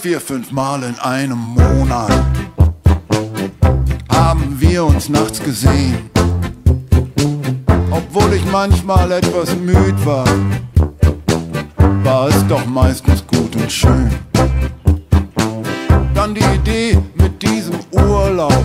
vier, 0.00 0.18
fünf 0.18 0.50
Mal 0.50 0.82
in 0.84 0.98
einem 1.00 1.36
Monat 1.38 2.24
haben 4.10 4.56
wir 4.58 4.86
uns 4.86 5.10
nachts 5.10 5.42
gesehen. 5.42 6.08
Obwohl 7.90 8.32
ich 8.32 8.44
manchmal 8.50 9.12
etwas 9.12 9.54
müd 9.56 9.94
war, 10.06 10.24
war 12.02 12.28
es 12.28 12.46
doch 12.46 12.64
meistens 12.64 13.22
gut 13.26 13.54
und 13.56 13.70
schön. 13.70 14.10
Dann 16.14 16.34
die 16.34 16.44
Idee 16.54 16.98
mit 17.16 17.42
diesem 17.42 17.78
Urlaub. 17.90 18.64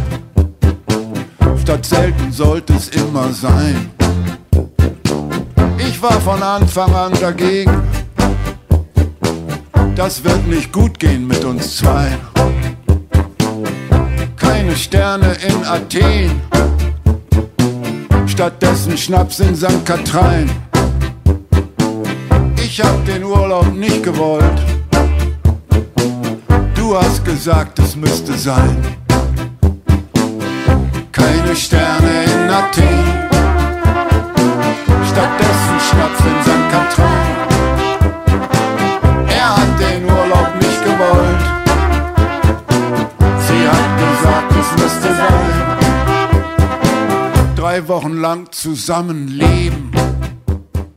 Statt 1.64 1.86
selten 1.86 2.32
sollte 2.32 2.76
es 2.76 2.88
immer 2.90 3.34
sein. 3.34 3.92
Ich 5.78 6.02
war 6.02 6.22
von 6.22 6.42
Anfang 6.42 6.96
an 6.96 7.12
dagegen. 7.20 8.05
Das 9.96 10.22
wird 10.26 10.46
nicht 10.48 10.74
gut 10.74 11.00
gehen 11.00 11.26
mit 11.26 11.46
uns 11.46 11.78
zwei. 11.78 12.18
Keine 14.36 14.76
Sterne 14.76 15.38
in 15.48 15.64
Athen. 15.66 16.41
Stattdessen 18.28 18.98
Schnaps 18.98 19.39
in 19.39 19.56
St. 19.56 19.86
Katrein. 19.86 20.52
Ich 22.58 22.82
hab 22.82 23.06
den 23.06 23.24
Urlaub 23.24 23.74
nicht 23.74 24.04
gewollt. 24.04 24.60
Du 26.76 26.98
hast 26.98 27.24
gesagt, 27.24 27.80
es 27.80 27.96
müsste 27.96 28.34
sein. 28.34 28.78
Keine 31.14 31.56
Sterne 31.56 31.85
Wochen 47.88 48.22
lang 48.22 48.48
zusammenleben. 48.52 49.92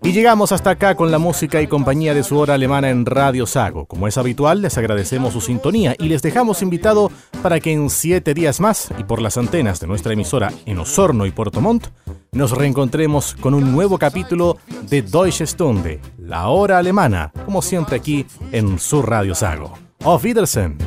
Y 0.02 0.12
llegamos 0.12 0.52
hasta 0.52 0.70
acá 0.70 0.94
con 0.94 1.10
la 1.10 1.18
música 1.18 1.60
y 1.60 1.66
compañía 1.66 2.14
de 2.14 2.22
su 2.22 2.38
hora 2.38 2.54
alemana 2.54 2.88
en 2.88 3.04
Radio 3.04 3.46
Sago. 3.46 3.84
Como 3.84 4.08
es 4.08 4.16
habitual, 4.16 4.62
les 4.62 4.78
agradecemos 4.78 5.34
su 5.34 5.42
sintonía 5.42 5.94
y 5.98 6.08
les 6.08 6.22
dejamos 6.22 6.62
invitado 6.62 7.10
para 7.42 7.60
que 7.60 7.72
en 7.72 7.90
siete 7.90 8.32
días 8.32 8.58
más 8.58 8.88
y 8.98 9.04
por 9.04 9.20
las 9.20 9.36
antenas 9.36 9.80
de 9.80 9.86
nuestra 9.86 10.14
emisora 10.14 10.50
en 10.64 10.78
Osorno 10.78 11.26
y 11.26 11.30
Puerto 11.30 11.60
Montt 11.60 11.88
nos 12.32 12.52
reencontremos 12.52 13.34
con 13.34 13.52
un 13.52 13.70
nuevo 13.70 13.98
capítulo 13.98 14.56
de 14.88 15.02
Deutsche 15.02 15.46
Stunde, 15.46 16.00
la 16.16 16.48
hora 16.48 16.78
alemana, 16.78 17.30
como 17.44 17.60
siempre 17.60 17.96
aquí 17.96 18.24
en 18.50 18.78
su 18.78 19.02
Radio 19.02 19.34
Sago. 19.34 19.74
Auf 20.04 20.24
Wiedersehen. 20.24 20.78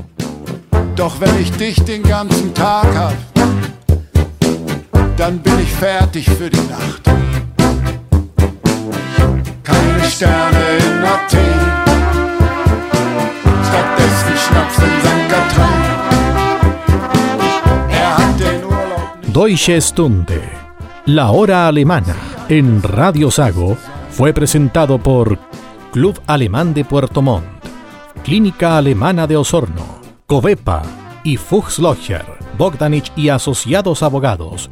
Doch 0.95 1.19
wenn 1.19 1.39
ich 1.39 1.51
dich 1.57 1.79
den 1.83 2.01
ganzen 2.01 2.53
Tag 2.53 2.87
hab, 2.95 3.13
dann 5.21 5.37
bin 5.37 5.59
ich 5.59 5.71
fertig 5.71 6.25
für 6.25 6.49
die 6.49 6.65
Nacht. 6.75 7.03
Keine 9.61 10.03
Sterne 10.09 10.63
in 10.85 10.93
Athen, 11.13 11.59
stattdessen 13.67 14.35
Schnaps 14.43 14.77
in. 14.87 14.95
Er 18.01 18.17
hat 18.17 18.39
den 18.39 18.63
Urlaub 18.63 19.33
Deutsche 19.33 19.79
Stunde, 19.79 20.41
la 21.05 21.29
hora 21.29 21.67
alemana, 21.67 22.15
en 22.49 22.81
Radio 22.81 23.29
Sago, 23.29 23.77
fue 24.09 24.33
presentado 24.33 24.97
por 24.97 25.37
Club 25.91 26.19
Alemán 26.25 26.73
de 26.73 26.83
Puerto 26.83 27.21
Montt, 27.21 27.45
Clínica 28.23 28.75
Alemana 28.77 29.27
de 29.27 29.37
Osorno, 29.37 29.85
Covepa 30.25 30.81
y 31.23 31.37
Fuchslocher, 31.37 32.25
Bogdanich 32.57 33.11
y 33.15 33.29
Asociados 33.29 34.01
Abogados. 34.01 34.71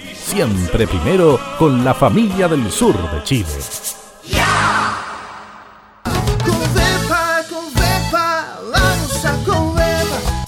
siempre 0.23 0.87
primero 0.87 1.39
con 1.57 1.83
la 1.83 1.93
familia 1.93 2.47
del 2.47 2.71
sur 2.71 2.95
de 3.11 3.23
Chile. 3.23 3.47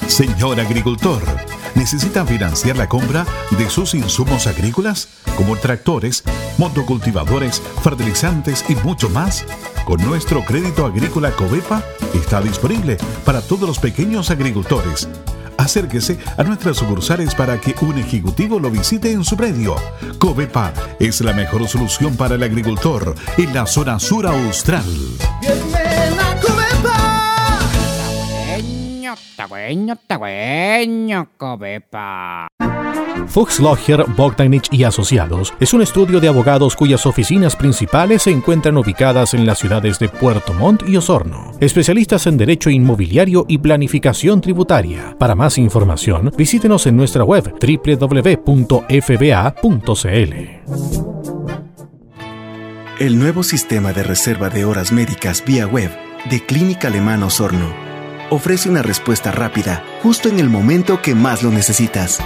Señor 0.07 0.59
agricultor, 0.59 1.23
¿Necesita 1.75 2.23
financiar 2.25 2.77
la 2.77 2.87
compra 2.87 3.25
de 3.57 3.69
sus 3.69 3.95
insumos 3.95 4.45
agrícolas, 4.47 5.09
como 5.35 5.57
tractores, 5.57 6.23
motocultivadores, 6.57 7.61
fertilizantes 7.81 8.63
y 8.69 8.75
mucho 8.75 9.09
más? 9.09 9.43
Con 9.85 10.01
nuestro 10.05 10.45
crédito 10.45 10.85
agrícola 10.85 11.31
Covepa 11.31 11.83
está 12.13 12.41
disponible 12.41 12.97
para 13.25 13.41
todos 13.41 13.67
los 13.67 13.79
pequeños 13.79 14.29
agricultores. 14.29 15.09
Acérquese 15.57 16.17
a 16.37 16.43
nuestras 16.43 16.77
sucursales 16.77 17.35
para 17.35 17.59
que 17.59 17.75
un 17.81 17.97
ejecutivo 17.97 18.59
lo 18.59 18.69
visite 18.69 19.11
en 19.11 19.23
su 19.23 19.35
predio. 19.37 19.75
Covepa 20.19 20.73
es 20.99 21.21
la 21.21 21.33
mejor 21.33 21.67
solución 21.67 22.15
para 22.15 22.35
el 22.35 22.43
agricultor 22.43 23.15
en 23.37 23.53
la 23.53 23.65
zona 23.65 23.99
sur 23.99 24.27
austral. 24.27 24.83
Tagüeño, 29.35 29.97
tagüeño, 30.07 31.29
cobepa. 31.37 32.47
Fuchs 33.27 33.59
Logger, 33.59 34.05
Bogdanich 34.15 34.67
y 34.71 34.83
Asociados 34.83 35.53
es 35.59 35.73
un 35.73 35.81
estudio 35.81 36.19
de 36.19 36.27
abogados 36.27 36.75
cuyas 36.75 37.05
oficinas 37.05 37.55
principales 37.55 38.23
se 38.23 38.31
encuentran 38.31 38.77
ubicadas 38.77 39.33
en 39.33 39.45
las 39.45 39.59
ciudades 39.59 39.97
de 39.99 40.09
Puerto 40.09 40.53
Montt 40.53 40.87
y 40.87 40.97
Osorno. 40.97 41.51
Especialistas 41.59 42.27
en 42.27 42.37
derecho 42.37 42.69
inmobiliario 42.69 43.45
y 43.47 43.57
planificación 43.57 44.41
tributaria. 44.41 45.15
Para 45.17 45.35
más 45.35 45.57
información, 45.57 46.31
visítenos 46.37 46.85
en 46.85 46.95
nuestra 46.95 47.23
web 47.23 47.53
www.fba.cl. 47.59 48.33
El 52.99 53.17
nuevo 53.19 53.43
sistema 53.43 53.93
de 53.93 54.03
reserva 54.03 54.49
de 54.49 54.65
horas 54.65 54.91
médicas 54.91 55.43
vía 55.43 55.65
web 55.65 55.89
de 56.29 56.45
Clínica 56.45 56.89
Alemana 56.89 57.25
Osorno 57.25 57.73
ofrece 58.29 58.69
una 58.69 58.81
respuesta 58.81 59.31
rápida 59.31 59.83
justo 60.01 60.29
en 60.29 60.39
el 60.39 60.49
momento 60.49 61.01
que 61.01 61.15
más 61.15 61.43
lo 61.43 61.49
necesitas. 61.49 62.19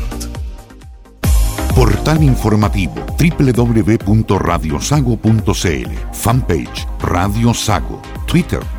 Portal 1.75 2.23
informativo 2.23 2.95
www.radiosago.cl 3.17 5.91
Fanpage 6.11 6.87
Radio 6.99 7.53
Sago 7.53 8.01
Twitter 8.25 8.78